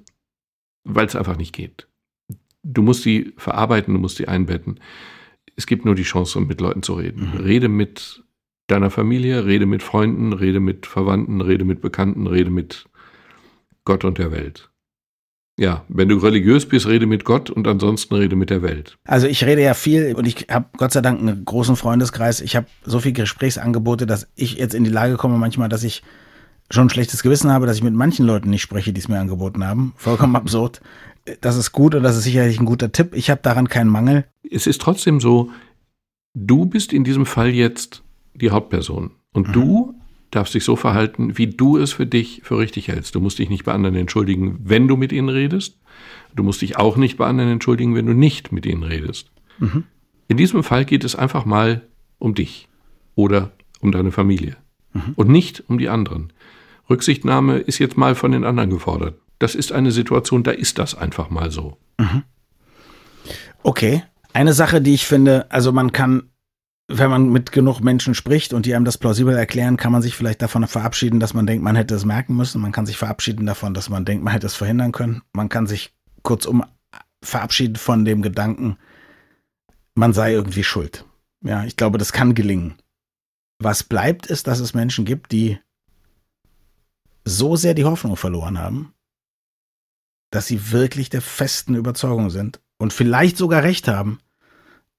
weil 0.84 1.06
es 1.06 1.16
einfach 1.16 1.38
nicht 1.38 1.54
geht, 1.54 1.88
du 2.64 2.82
musst 2.82 3.04
sie 3.04 3.34
verarbeiten, 3.38 3.94
du 3.94 4.00
musst 4.00 4.18
sie 4.18 4.28
einbetten. 4.28 4.80
Es 5.56 5.68
gibt 5.68 5.86
nur 5.86 5.96
die 5.96 6.04
Chance, 6.04 6.42
mit 6.42 6.60
Leuten 6.60 6.84
zu 6.84 6.96
reden. 6.96 7.32
Mhm. 7.32 7.38
Rede 7.38 7.70
mit 7.70 8.24
deiner 8.68 8.90
Familie, 8.90 9.46
rede 9.46 9.66
mit 9.66 9.84
Freunden, 9.84 10.34
rede 10.34 10.60
mit 10.60 10.86
Verwandten, 10.86 11.40
rede 11.40 11.64
mit 11.64 11.82
Bekannten, 11.82 12.28
rede 12.28 12.50
mit 12.50 12.90
Gott 13.86 14.04
und 14.04 14.18
der 14.18 14.32
Welt. 14.32 14.70
Ja, 15.58 15.86
wenn 15.88 16.10
du 16.10 16.18
religiös 16.18 16.66
bist, 16.66 16.86
rede 16.86 17.06
mit 17.06 17.24
Gott 17.24 17.50
und 17.50 17.66
ansonsten 17.66 18.16
rede 18.16 18.36
mit 18.36 18.50
der 18.50 18.62
Welt. 18.62 18.98
Also 19.06 19.28
ich 19.28 19.46
rede 19.46 19.62
ja 19.62 19.74
viel 19.74 20.14
und 20.16 20.26
ich 20.26 20.48
habe 20.50 20.66
Gott 20.78 20.92
sei 20.92 21.00
Dank 21.02 21.22
einen 21.22 21.46
großen 21.46 21.78
Freundeskreis. 21.78 22.42
Ich 22.42 22.58
habe 22.58 22.68
so 22.84 23.00
viele 23.00 23.14
Gesprächsangebote, 23.14 24.06
dass 24.06 24.28
ich 24.36 24.56
jetzt 24.56 24.76
in 24.76 24.84
die 24.84 24.90
Lage 24.90 25.16
komme 25.16 25.38
manchmal, 25.38 25.70
dass 25.70 25.84
ich 25.84 26.04
schon 26.70 26.88
ein 26.88 26.90
schlechtes 26.90 27.24
Gewissen 27.24 27.52
habe, 27.52 27.68
dass 27.68 27.78
ich 27.78 27.84
mit 27.84 27.94
manchen 27.94 28.26
Leuten 28.26 28.50
nicht 28.50 28.64
spreche, 28.64 28.92
die 28.92 29.00
es 29.00 29.08
mir 29.08 29.20
angeboten 29.20 29.66
haben. 29.66 29.94
Vollkommen 29.96 30.36
absurd. 30.36 30.82
Das 31.40 31.56
ist 31.56 31.72
gut 31.72 31.96
und 31.96 32.04
das 32.04 32.18
ist 32.18 32.26
sicherlich 32.26 32.60
ein 32.60 32.66
guter 32.66 32.92
Tipp. 32.92 33.14
Ich 33.14 33.30
habe 33.30 33.42
daran 33.42 33.70
keinen 33.70 33.90
Mangel. 33.90 34.26
Es 34.50 34.68
ist 34.68 34.82
trotzdem 34.82 35.22
so, 35.22 35.52
du 36.34 36.66
bist 36.66 36.92
in 36.92 37.06
diesem 37.06 37.26
Fall 37.26 37.50
jetzt 37.50 38.04
die 38.34 38.52
Hauptperson 38.52 39.12
und 39.32 39.48
mhm. 39.48 39.54
du 39.54 39.96
darfst 40.36 40.54
dich 40.54 40.64
so 40.64 40.76
verhalten, 40.76 41.38
wie 41.38 41.48
du 41.48 41.78
es 41.78 41.94
für 41.94 42.06
dich 42.06 42.42
für 42.44 42.58
richtig 42.58 42.88
hältst. 42.90 43.16
Du 43.16 43.20
musst 43.20 43.40
dich 43.40 43.50
nicht 43.50 43.64
bei 43.64 43.74
anderen 43.74 43.96
entschuldigen, 43.96 44.60
wenn 44.64 44.88
du 44.88 44.98
mit 44.98 45.12
ihnen 45.12 45.30
redest. 45.30 45.80
Du 46.36 46.44
musst 46.44 46.62
dich 46.62 46.78
auch 46.78 46.98
nicht 46.98 47.18
bei 47.18 47.26
anderen 47.26 47.52
entschuldigen, 47.52 47.96
wenn 47.96 48.06
du 48.06 48.14
nicht 48.14 48.52
mit 48.52 48.66
ihnen 48.66 48.84
redest. 48.84 49.32
Mhm. 49.60 49.84
In 50.28 50.38
diesem 50.38 50.64
Fall 50.64 50.86
geht 50.86 51.04
es 51.04 51.16
einfach 51.16 51.46
mal 51.46 51.84
um 52.20 52.36
dich 52.36 52.68
oder 53.16 53.52
um 53.80 53.92
deine 53.92 54.12
Familie 54.12 54.58
mhm. 54.94 55.14
und 55.16 55.30
nicht 55.30 55.64
um 55.68 55.78
die 55.78 55.90
anderen. 55.90 56.34
Rücksichtnahme 56.90 57.60
ist 57.60 57.80
jetzt 57.80 57.98
mal 57.98 58.16
von 58.16 58.32
den 58.32 58.44
anderen 58.44 58.70
gefordert. 58.70 59.16
Das 59.40 59.56
ist 59.56 59.72
eine 59.72 59.92
Situation, 59.92 60.44
da 60.44 60.52
ist 60.52 60.80
das 60.80 60.96
einfach 60.96 61.30
mal 61.30 61.52
so. 61.52 61.78
Mhm. 61.98 62.24
Okay. 63.64 64.04
Eine 64.34 64.54
Sache, 64.54 64.82
die 64.82 64.94
ich 64.94 65.06
finde, 65.06 65.50
also 65.50 65.72
man 65.72 65.94
kann 65.94 66.24
wenn 66.88 67.10
man 67.10 67.30
mit 67.30 67.52
genug 67.52 67.80
Menschen 67.82 68.14
spricht 68.14 68.54
und 68.54 68.66
die 68.66 68.76
einem 68.76 68.86
das 68.86 68.98
plausibel 68.98 69.36
erklären, 69.36 69.78
kann 69.78 69.92
man 69.92 70.02
sich 70.02 70.16
vielleicht 70.16 70.42
davon 70.42 70.68
verabschieden, 70.68 71.20
dass 71.20 71.34
man 71.34 71.48
denkt, 71.48 71.64
man 71.64 71.76
hätte 71.76 71.96
es 71.96 72.06
merken 72.06 72.36
müssen. 72.36 72.62
Man 72.62 72.72
kann 72.72 72.86
sich 72.86 72.98
verabschieden 72.98 73.46
davon, 73.46 73.74
dass 73.74 73.90
man 73.90 74.06
denkt, 74.06 74.24
man 74.24 74.34
hätte 74.34 74.46
es 74.46 74.56
verhindern 74.56 74.92
können. 74.92 75.24
Man 75.34 75.50
kann 75.50 75.66
sich 75.66 75.94
kurzum 76.22 76.64
verabschieden 77.24 77.76
von 77.76 78.06
dem 78.06 78.22
Gedanken, 78.22 78.78
man 79.96 80.14
sei 80.14 80.34
irgendwie 80.34 80.64
schuld. 80.64 81.06
Ja, 81.42 81.64
ich 81.64 81.76
glaube, 81.76 81.98
das 81.98 82.14
kann 82.14 82.36
gelingen. 82.36 82.76
Was 83.60 83.84
bleibt, 83.84 84.28
ist, 84.28 84.48
dass 84.48 84.60
es 84.60 84.74
Menschen 84.74 85.06
gibt, 85.06 85.32
die 85.32 85.60
so 87.24 87.56
sehr 87.56 87.74
die 87.74 87.86
Hoffnung 87.86 88.18
verloren 88.18 88.60
haben, 88.60 88.94
dass 90.30 90.48
sie 90.48 90.72
wirklich 90.72 91.10
der 91.10 91.22
festen 91.22 91.76
Überzeugung 91.76 92.30
sind 92.30 92.60
und 92.78 92.94
vielleicht 92.94 93.38
sogar 93.38 93.64
recht 93.64 93.88
haben, 93.88 94.20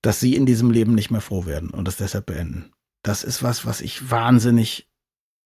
dass 0.03 0.21
sie 0.21 0.37
in 0.37 0.47
diesem 0.47 0.71
Leben 0.71 0.95
nicht 0.95 1.11
mehr 1.11 1.21
froh 1.21 1.47
werden 1.47 1.71
und 1.71 1.89
es 1.89 1.97
deshalb 1.97 2.27
beenden. 2.27 2.73
Das 3.03 3.25
ist 3.25 3.43
was, 3.43 3.67
was 3.67 3.81
ich 3.81 4.11
wahnsinnig 4.11 4.89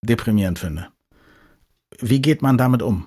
deprimierend 0.02 0.58
finde. 0.58 0.88
Wie 1.98 2.22
geht 2.22 2.42
man 2.42 2.58
damit 2.58 2.82
um? 2.82 3.06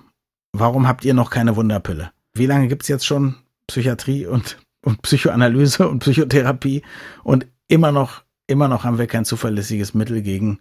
Warum 0.52 0.86
habt 0.86 1.04
ihr 1.04 1.14
noch 1.14 1.30
keine 1.30 1.56
Wunderpille? 1.56 2.12
Wie 2.34 2.46
lange 2.46 2.68
gibt 2.68 2.82
es 2.82 2.88
jetzt 2.88 3.06
schon 3.06 3.36
Psychiatrie 3.66 4.26
und, 4.26 4.58
und 4.84 5.02
Psychoanalyse 5.02 5.88
und 5.88 6.00
Psychotherapie 6.00 6.82
und 7.22 7.46
immer 7.68 7.92
noch, 7.92 8.24
immer 8.46 8.68
noch 8.68 8.84
haben 8.84 8.98
wir 8.98 9.06
kein 9.06 9.24
zuverlässiges 9.24 9.94
Mittel 9.94 10.22
gegen, 10.22 10.60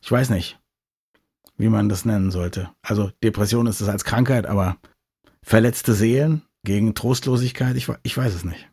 ich 0.00 0.10
weiß 0.10 0.30
nicht, 0.30 0.58
wie 1.58 1.68
man 1.68 1.88
das 1.88 2.04
nennen 2.04 2.30
sollte. 2.30 2.70
Also 2.82 3.10
Depression 3.22 3.66
ist 3.66 3.80
es 3.80 3.88
als 3.88 4.04
Krankheit, 4.04 4.46
aber 4.46 4.78
verletzte 5.42 5.94
Seelen 5.94 6.42
gegen 6.64 6.94
Trostlosigkeit, 6.94 7.76
ich, 7.76 7.88
ich 8.02 8.16
weiß 8.16 8.34
es 8.34 8.44
nicht 8.44 8.68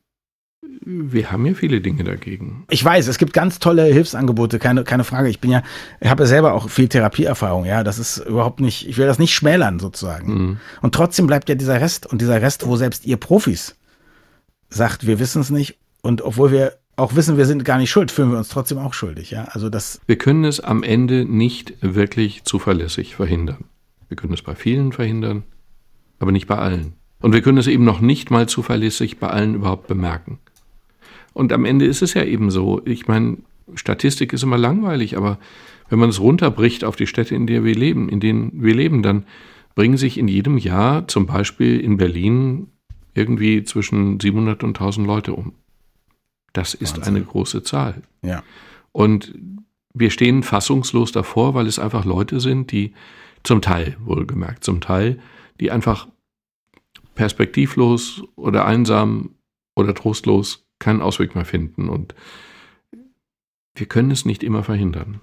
wir 0.86 1.32
haben 1.32 1.46
ja 1.46 1.54
viele 1.54 1.82
Dinge 1.82 2.04
dagegen. 2.04 2.66
Ich 2.70 2.84
weiß, 2.84 3.08
es 3.08 3.18
gibt 3.18 3.34
ganz 3.34 3.60
tolle 3.60 3.86
Hilfsangebote, 3.86 4.60
keine, 4.60 4.84
keine 4.84 5.04
Frage. 5.04 5.30
Ich 5.30 5.40
bin 5.40 5.52
ja, 5.52 5.64
ich 6.02 6.10
habe 6.10 6.24
ja 6.24 6.28
selber 6.28 6.54
auch 6.54 6.70
viel 6.70 6.88
Therapieerfahrung, 6.88 7.66
ja. 7.66 7.84
Das 7.84 8.00
ist 8.00 8.18
überhaupt 8.18 8.60
nicht, 8.60 8.88
ich 8.88 8.98
will 8.98 9.08
das 9.08 9.20
nicht 9.20 9.34
schmälern 9.34 9.80
sozusagen. 9.80 10.34
Mhm. 10.34 10.58
Und 10.82 10.96
trotzdem 10.96 11.28
bleibt 11.28 11.50
ja 11.50 11.56
dieser 11.56 11.80
Rest 11.80 12.06
und 12.06 12.22
dieser 12.22 12.42
Rest, 12.42 12.66
wo 12.66 12.76
selbst 12.76 13.06
ihr 13.06 13.18
Profis 13.18 13.76
sagt, 14.70 15.08
wir 15.08 15.20
wissen 15.20 15.42
es 15.42 15.50
nicht. 15.50 15.78
Und 16.02 16.22
obwohl 16.22 16.52
wir 16.52 16.74
auch 16.96 17.16
wissen, 17.16 17.38
wir 17.38 17.46
sind 17.46 17.66
gar 17.66 17.78
nicht 17.78 17.90
schuld, 17.90 18.12
fühlen 18.12 18.32
wir 18.32 18.38
uns 18.38 18.50
trotzdem 18.50 18.78
auch 18.78 18.94
schuldig, 18.94 19.32
ja. 19.32 19.46
Also 19.52 19.70
das. 19.70 20.02
Wir 20.06 20.18
können 20.18 20.44
es 20.44 20.60
am 20.60 20.84
Ende 20.84 21.26
nicht 21.26 21.74
wirklich 21.82 22.44
zuverlässig 22.44 23.16
verhindern. 23.16 23.66
Wir 24.10 24.18
können 24.18 24.34
es 24.34 24.42
bei 24.42 24.56
vielen 24.56 24.92
verhindern, 24.92 25.44
aber 26.20 26.32
nicht 26.32 26.48
bei 26.48 26.58
allen. 26.58 26.94
Und 27.20 27.34
wir 27.34 27.42
können 27.42 27.58
es 27.58 27.68
eben 27.68 27.86
noch 27.86 28.02
nicht 28.02 28.32
mal 28.32 28.50
zuverlässig 28.50 29.18
bei 29.18 29.30
allen 29.30 29.56
überhaupt 29.56 29.88
bemerken. 29.88 30.40
Und 31.34 31.52
am 31.52 31.66
Ende 31.66 31.86
ist 31.86 32.02
es 32.02 32.14
ja 32.14 32.24
eben 32.24 32.52
so. 32.52 32.82
Ich 32.86 33.08
meine, 33.08 33.38
Statistik 33.76 34.34
ist 34.34 34.44
immer 34.44 34.58
langweilig, 34.58 35.18
aber 35.18 35.40
wenn 35.90 36.00
man 36.00 36.10
es 36.10 36.20
runterbricht 36.20 36.84
auf 36.84 36.96
die 36.96 37.08
Städte, 37.08 37.36
in 37.36 37.48
der 37.48 37.64
wir 37.64 37.76
leben, 37.76 38.10
in 38.10 38.20
denen 38.20 38.52
wir 38.54 38.74
leben, 38.74 39.04
dann 39.04 39.26
bringen 39.76 39.98
sich 39.98 40.18
in 40.18 40.28
jedem 40.28 40.58
Jahr 40.58 41.08
zum 41.08 41.26
Beispiel 41.26 41.80
in 41.80 41.98
Berlin 41.98 42.68
irgendwie 43.16 43.64
zwischen 43.64 44.20
700 44.20 44.64
und 44.64 44.78
1000 44.78 45.06
Leute 45.06 45.34
um. 45.34 45.54
Das 46.54 46.74
ist 46.74 46.98
Wahnsinn. 46.98 47.16
eine 47.16 47.26
große 47.26 47.64
Zahl. 47.64 48.04
Ja. 48.22 48.44
Und 48.92 49.34
wir 49.94 50.10
stehen 50.10 50.44
fassungslos 50.44 51.12
davor, 51.12 51.54
weil 51.54 51.68
es 51.68 51.80
einfach 51.80 52.06
Leute 52.06 52.40
sind, 52.40 52.72
die 52.72 52.94
zum 53.44 53.62
Teil, 53.62 53.98
wohlgemerkt, 54.04 54.64
zum 54.64 54.82
Teil, 54.82 55.20
die 55.60 55.72
einfach 55.72 56.08
perspektivlos 57.16 58.24
oder 58.36 58.66
einsam 58.66 59.36
oder 59.76 59.94
trostlos 59.94 60.63
keinen 60.84 61.02
Ausweg 61.02 61.36
mehr 61.36 61.46
finden. 61.46 61.90
Und 61.90 62.14
wir 63.76 63.88
können 63.88 64.12
es 64.12 64.26
nicht 64.26 64.44
immer 64.44 64.64
verhindern. 64.64 65.22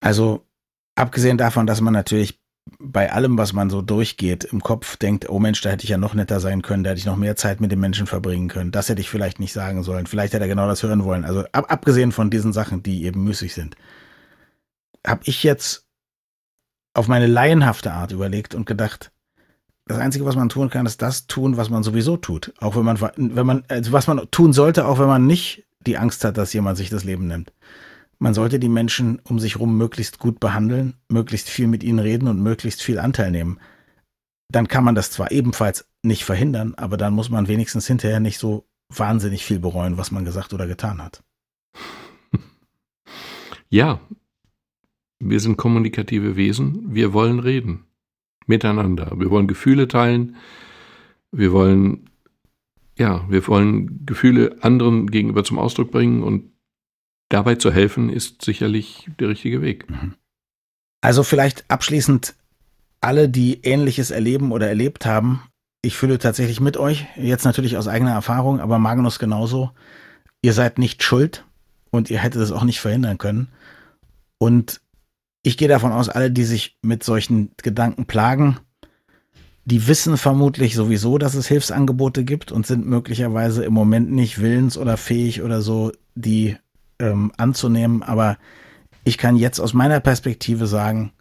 Also, 0.00 0.46
abgesehen 0.94 1.38
davon, 1.38 1.66
dass 1.66 1.80
man 1.80 1.92
natürlich 1.92 2.40
bei 2.78 3.12
allem, 3.12 3.36
was 3.36 3.52
man 3.52 3.68
so 3.68 3.82
durchgeht, 3.82 4.44
im 4.44 4.62
Kopf 4.62 4.96
denkt, 4.96 5.28
oh 5.28 5.38
Mensch, 5.38 5.60
da 5.60 5.70
hätte 5.70 5.84
ich 5.84 5.90
ja 5.90 5.98
noch 5.98 6.14
netter 6.14 6.40
sein 6.40 6.62
können, 6.62 6.82
da 6.82 6.90
hätte 6.90 6.98
ich 6.98 7.06
noch 7.06 7.16
mehr 7.16 7.36
Zeit 7.36 7.60
mit 7.60 7.70
den 7.70 7.80
Menschen 7.80 8.06
verbringen 8.06 8.48
können. 8.48 8.70
Das 8.70 8.88
hätte 8.88 9.00
ich 9.00 9.10
vielleicht 9.10 9.38
nicht 9.38 9.52
sagen 9.52 9.82
sollen. 9.82 10.06
Vielleicht 10.06 10.32
hätte 10.32 10.44
er 10.44 10.48
genau 10.48 10.66
das 10.66 10.82
hören 10.82 11.04
wollen. 11.04 11.24
Also 11.24 11.44
ab, 11.52 11.66
abgesehen 11.70 12.12
von 12.12 12.30
diesen 12.30 12.52
Sachen, 12.52 12.82
die 12.82 13.04
eben 13.04 13.22
müßig 13.24 13.52
sind, 13.52 13.76
habe 15.06 15.22
ich 15.24 15.42
jetzt 15.42 15.86
auf 16.94 17.08
meine 17.08 17.26
laienhafte 17.26 17.92
Art 17.92 18.12
überlegt 18.12 18.54
und 18.54 18.64
gedacht, 18.64 19.10
das 19.86 19.98
Einzige, 19.98 20.24
was 20.24 20.36
man 20.36 20.48
tun 20.48 20.70
kann, 20.70 20.86
ist 20.86 21.02
das 21.02 21.26
tun, 21.26 21.56
was 21.56 21.70
man 21.70 21.82
sowieso 21.82 22.16
tut. 22.16 22.54
Auch 22.58 22.76
wenn 22.76 22.84
man, 22.84 23.00
wenn 23.00 23.46
man, 23.46 23.64
also 23.68 23.92
was 23.92 24.06
man 24.06 24.30
tun 24.30 24.52
sollte, 24.52 24.86
auch 24.86 24.98
wenn 24.98 25.08
man 25.08 25.26
nicht 25.26 25.64
die 25.86 25.98
Angst 25.98 26.24
hat, 26.24 26.38
dass 26.38 26.52
jemand 26.52 26.78
sich 26.78 26.88
das 26.90 27.04
Leben 27.04 27.26
nimmt. 27.26 27.52
Man 28.18 28.32
sollte 28.32 28.58
die 28.58 28.68
Menschen 28.68 29.20
um 29.24 29.38
sich 29.38 29.56
herum 29.56 29.76
möglichst 29.76 30.18
gut 30.18 30.40
behandeln, 30.40 30.94
möglichst 31.08 31.50
viel 31.50 31.66
mit 31.66 31.82
ihnen 31.82 31.98
reden 31.98 32.28
und 32.28 32.42
möglichst 32.42 32.82
viel 32.82 32.98
Anteil 32.98 33.30
nehmen. 33.30 33.58
Dann 34.50 34.68
kann 34.68 34.84
man 34.84 34.94
das 34.94 35.10
zwar 35.10 35.32
ebenfalls 35.32 35.86
nicht 36.02 36.24
verhindern, 36.24 36.74
aber 36.76 36.96
dann 36.96 37.12
muss 37.12 37.28
man 37.28 37.48
wenigstens 37.48 37.86
hinterher 37.86 38.20
nicht 38.20 38.38
so 38.38 38.66
wahnsinnig 38.88 39.44
viel 39.44 39.58
bereuen, 39.58 39.98
was 39.98 40.10
man 40.10 40.24
gesagt 40.24 40.54
oder 40.54 40.66
getan 40.66 41.02
hat. 41.02 41.22
Ja, 43.70 44.00
Wir 45.26 45.40
sind 45.40 45.56
kommunikative 45.56 46.36
Wesen. 46.36 46.94
Wir 46.94 47.14
wollen 47.14 47.38
reden. 47.38 47.86
Miteinander. 48.46 49.12
Wir 49.16 49.30
wollen 49.30 49.46
Gefühle 49.46 49.88
teilen. 49.88 50.36
Wir 51.32 51.52
wollen, 51.52 52.10
ja, 52.96 53.24
wir 53.28 53.46
wollen 53.48 54.04
Gefühle 54.06 54.56
anderen 54.60 55.10
gegenüber 55.10 55.44
zum 55.44 55.58
Ausdruck 55.58 55.90
bringen 55.90 56.22
und 56.22 56.52
dabei 57.28 57.56
zu 57.56 57.72
helfen, 57.72 58.10
ist 58.10 58.42
sicherlich 58.42 59.08
der 59.18 59.28
richtige 59.28 59.62
Weg. 59.62 59.90
Mhm. 59.90 60.14
Also 61.00 61.22
vielleicht 61.22 61.64
abschließend 61.68 62.34
alle, 63.00 63.28
die 63.28 63.60
Ähnliches 63.62 64.10
erleben 64.10 64.52
oder 64.52 64.68
erlebt 64.68 65.04
haben. 65.04 65.42
Ich 65.82 65.96
fühle 65.96 66.18
tatsächlich 66.18 66.60
mit 66.60 66.78
euch, 66.78 67.06
jetzt 67.16 67.44
natürlich 67.44 67.76
aus 67.76 67.88
eigener 67.88 68.12
Erfahrung, 68.12 68.60
aber 68.60 68.78
Magnus 68.78 69.18
genauso. 69.18 69.70
Ihr 70.40 70.54
seid 70.54 70.78
nicht 70.78 71.02
schuld 71.02 71.44
und 71.90 72.10
ihr 72.10 72.18
hättet 72.18 72.40
es 72.40 72.52
auch 72.52 72.64
nicht 72.64 72.80
verhindern 72.80 73.18
können. 73.18 73.48
Und 74.38 74.80
ich 75.44 75.58
gehe 75.58 75.68
davon 75.68 75.92
aus, 75.92 76.08
alle, 76.08 76.30
die 76.30 76.44
sich 76.44 76.78
mit 76.82 77.04
solchen 77.04 77.50
Gedanken 77.58 78.06
plagen, 78.06 78.58
die 79.66 79.86
wissen 79.86 80.16
vermutlich 80.16 80.74
sowieso, 80.74 81.18
dass 81.18 81.34
es 81.34 81.46
Hilfsangebote 81.46 82.24
gibt 82.24 82.50
und 82.50 82.66
sind 82.66 82.86
möglicherweise 82.86 83.64
im 83.64 83.72
Moment 83.74 84.10
nicht 84.10 84.40
willens 84.40 84.76
oder 84.76 84.96
fähig 84.96 85.42
oder 85.42 85.60
so, 85.60 85.92
die 86.14 86.56
ähm, 86.98 87.30
anzunehmen. 87.36 88.02
Aber 88.02 88.38
ich 89.04 89.18
kann 89.18 89.36
jetzt 89.36 89.60
aus 89.60 89.74
meiner 89.74 90.00
Perspektive 90.00 90.66
sagen, 90.66 91.12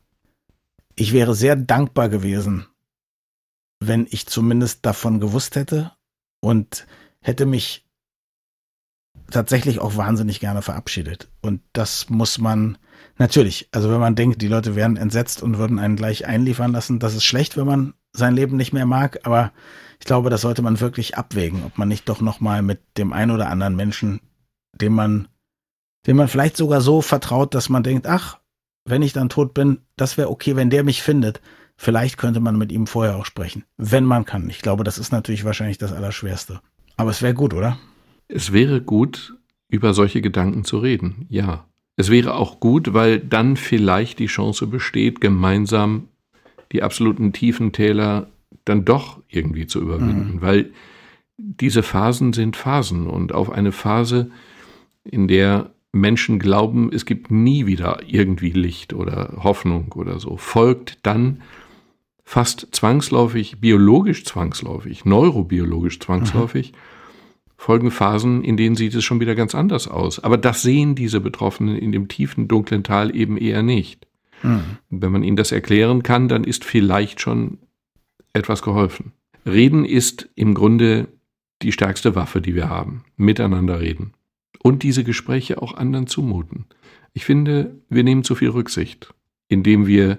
ich 0.95 1.11
wäre 1.11 1.35
sehr 1.35 1.57
dankbar 1.57 2.07
gewesen, 2.07 2.65
wenn 3.81 4.07
ich 4.09 4.25
zumindest 4.27 4.85
davon 4.85 5.19
gewusst 5.19 5.57
hätte 5.57 5.91
und 6.39 6.87
hätte 7.19 7.45
mich 7.45 7.85
tatsächlich 9.31 9.79
auch 9.79 9.97
wahnsinnig 9.97 10.39
gerne 10.39 10.61
verabschiedet. 10.61 11.29
Und 11.41 11.61
das 11.73 12.09
muss 12.09 12.37
man 12.37 12.77
natürlich, 13.17 13.69
also 13.71 13.91
wenn 13.91 13.99
man 13.99 14.15
denkt, 14.15 14.41
die 14.41 14.47
Leute 14.47 14.75
wären 14.75 14.97
entsetzt 14.97 15.43
und 15.43 15.57
würden 15.57 15.79
einen 15.79 15.95
gleich 15.95 16.25
einliefern 16.25 16.71
lassen, 16.71 16.99
das 16.99 17.15
ist 17.15 17.25
schlecht, 17.25 17.57
wenn 17.57 17.67
man 17.67 17.93
sein 18.11 18.35
Leben 18.35 18.57
nicht 18.57 18.73
mehr 18.73 18.85
mag, 18.85 19.19
aber 19.23 19.51
ich 19.99 20.05
glaube, 20.05 20.29
das 20.29 20.41
sollte 20.41 20.61
man 20.61 20.79
wirklich 20.79 21.17
abwägen, 21.17 21.63
ob 21.65 21.77
man 21.77 21.87
nicht 21.87 22.09
doch 22.09 22.21
nochmal 22.21 22.61
mit 22.61 22.79
dem 22.97 23.13
einen 23.13 23.31
oder 23.31 23.49
anderen 23.49 23.75
Menschen, 23.75 24.19
dem 24.73 24.93
man 24.93 25.27
dem 26.05 26.17
man 26.17 26.27
vielleicht 26.27 26.57
sogar 26.57 26.81
so 26.81 27.01
vertraut, 27.01 27.53
dass 27.53 27.69
man 27.69 27.83
denkt, 27.83 28.07
ach, 28.07 28.39
wenn 28.85 29.01
ich 29.01 29.13
dann 29.13 29.29
tot 29.29 29.53
bin, 29.53 29.79
das 29.95 30.17
wäre 30.17 30.29
okay, 30.29 30.55
wenn 30.55 30.69
der 30.69 30.83
mich 30.83 31.01
findet. 31.01 31.41
Vielleicht 31.77 32.17
könnte 32.17 32.39
man 32.39 32.57
mit 32.57 32.71
ihm 32.71 32.87
vorher 32.87 33.15
auch 33.15 33.25
sprechen, 33.25 33.63
wenn 33.77 34.03
man 34.03 34.25
kann. 34.25 34.49
Ich 34.49 34.61
glaube, 34.61 34.83
das 34.83 34.97
ist 34.97 35.11
natürlich 35.11 35.45
wahrscheinlich 35.45 35.77
das 35.77 35.93
Allerschwerste. 35.93 36.61
Aber 36.97 37.09
es 37.09 37.21
wäre 37.21 37.33
gut, 37.33 37.53
oder? 37.53 37.79
Es 38.27 38.51
wäre 38.51 38.81
gut, 38.81 39.35
über 39.69 39.93
solche 39.93 40.21
Gedanken 40.21 40.65
zu 40.65 40.77
reden, 40.77 41.25
ja. 41.29 41.65
Es 41.95 42.09
wäre 42.09 42.35
auch 42.35 42.59
gut, 42.59 42.93
weil 42.93 43.19
dann 43.19 43.55
vielleicht 43.55 44.19
die 44.19 44.25
Chance 44.25 44.67
besteht, 44.67 45.21
gemeinsam 45.21 46.07
die 46.71 46.81
absoluten 46.81 47.33
Tiefentäler 47.33 48.27
dann 48.65 48.85
doch 48.85 49.21
irgendwie 49.27 49.67
zu 49.67 49.81
überwinden, 49.81 50.35
mhm. 50.35 50.41
weil 50.41 50.71
diese 51.37 51.83
Phasen 51.83 52.33
sind 52.33 52.55
Phasen 52.55 53.07
und 53.07 53.33
auf 53.33 53.51
eine 53.51 53.71
Phase, 53.71 54.31
in 55.03 55.27
der 55.27 55.71
Menschen 55.91 56.39
glauben, 56.39 56.91
es 56.91 57.05
gibt 57.05 57.29
nie 57.29 57.65
wieder 57.65 57.99
irgendwie 58.07 58.51
Licht 58.51 58.93
oder 58.93 59.33
Hoffnung 59.43 59.91
oder 59.93 60.19
so, 60.19 60.37
folgt 60.37 61.05
dann 61.05 61.41
fast 62.23 62.69
zwangsläufig, 62.71 63.59
biologisch 63.59 64.25
zwangsläufig, 64.25 65.05
neurobiologisch 65.05 65.99
zwangsläufig, 65.99 66.71
mhm. 66.71 66.77
Folgen 67.63 67.91
Phasen, 67.91 68.43
in 68.43 68.57
denen 68.57 68.75
sieht 68.75 68.93
es 68.93 69.05
schon 69.05 69.21
wieder 69.21 69.35
ganz 69.35 69.55
anders 69.55 69.87
aus. 69.87 70.19
Aber 70.19 70.37
das 70.37 70.63
sehen 70.63 70.95
diese 70.95 71.21
Betroffenen 71.21 71.77
in 71.77 71.93
dem 71.93 72.09
tiefen, 72.09 72.49
dunklen 72.49 72.83
Tal 72.83 73.15
eben 73.15 73.37
eher 73.37 73.63
nicht. 73.63 74.05
Mhm. 74.41 74.63
Wenn 74.89 75.13
man 75.13 75.23
ihnen 75.23 75.37
das 75.37 75.53
erklären 75.53 76.03
kann, 76.03 76.27
dann 76.27 76.43
ist 76.43 76.65
vielleicht 76.65 77.21
schon 77.21 77.59
etwas 78.33 78.63
geholfen. 78.63 79.13
Reden 79.45 79.85
ist 79.85 80.27
im 80.35 80.55
Grunde 80.55 81.07
die 81.61 81.71
stärkste 81.71 82.15
Waffe, 82.15 82.41
die 82.41 82.53
wir 82.53 82.67
haben. 82.67 83.05
Miteinander 83.15 83.79
reden 83.79 84.11
und 84.61 84.83
diese 84.83 85.05
Gespräche 85.05 85.61
auch 85.61 85.73
anderen 85.73 86.07
zumuten. 86.07 86.65
Ich 87.13 87.23
finde, 87.23 87.79
wir 87.87 88.03
nehmen 88.03 88.25
zu 88.25 88.35
viel 88.35 88.49
Rücksicht, 88.49 89.13
indem 89.47 89.87
wir 89.87 90.17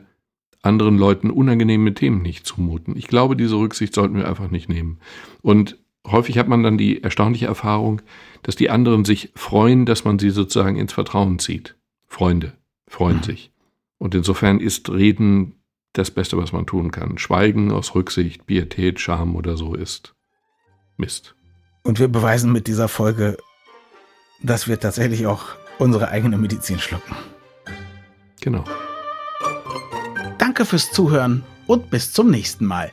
anderen 0.62 0.96
Leuten 0.96 1.30
unangenehme 1.30 1.92
Themen 1.92 2.22
nicht 2.22 2.46
zumuten. 2.46 2.96
Ich 2.96 3.06
glaube, 3.06 3.36
diese 3.36 3.56
Rücksicht 3.56 3.94
sollten 3.94 4.16
wir 4.16 4.26
einfach 4.26 4.50
nicht 4.50 4.70
nehmen. 4.70 4.98
Und 5.42 5.76
häufig 6.06 6.38
hat 6.38 6.48
man 6.48 6.62
dann 6.62 6.78
die 6.78 7.02
erstaunliche 7.02 7.46
Erfahrung, 7.46 8.02
dass 8.42 8.56
die 8.56 8.70
anderen 8.70 9.04
sich 9.04 9.32
freuen, 9.34 9.86
dass 9.86 10.04
man 10.04 10.18
sie 10.18 10.30
sozusagen 10.30 10.76
ins 10.76 10.92
Vertrauen 10.92 11.38
zieht. 11.38 11.76
Freunde 12.06 12.52
freuen 12.86 13.18
mhm. 13.18 13.22
sich. 13.22 13.50
Und 13.98 14.14
insofern 14.14 14.60
ist 14.60 14.90
Reden 14.90 15.54
das 15.94 16.10
Beste, 16.10 16.36
was 16.36 16.52
man 16.52 16.66
tun 16.66 16.90
kann. 16.90 17.18
Schweigen 17.18 17.70
aus 17.70 17.94
Rücksicht, 17.94 18.46
Pietät, 18.46 19.00
Scham 19.00 19.36
oder 19.36 19.56
so 19.56 19.74
ist 19.74 20.14
Mist. 20.96 21.34
Und 21.82 21.98
wir 21.98 22.08
beweisen 22.08 22.52
mit 22.52 22.66
dieser 22.66 22.88
Folge, 22.88 23.36
dass 24.42 24.68
wir 24.68 24.78
tatsächlich 24.78 25.26
auch 25.26 25.46
unsere 25.78 26.08
eigene 26.08 26.36
Medizin 26.36 26.78
schlucken. 26.78 27.14
Genau. 28.40 28.64
Danke 30.38 30.64
fürs 30.64 30.92
Zuhören 30.92 31.44
und 31.66 31.90
bis 31.90 32.12
zum 32.12 32.30
nächsten 32.30 32.66
Mal. 32.66 32.92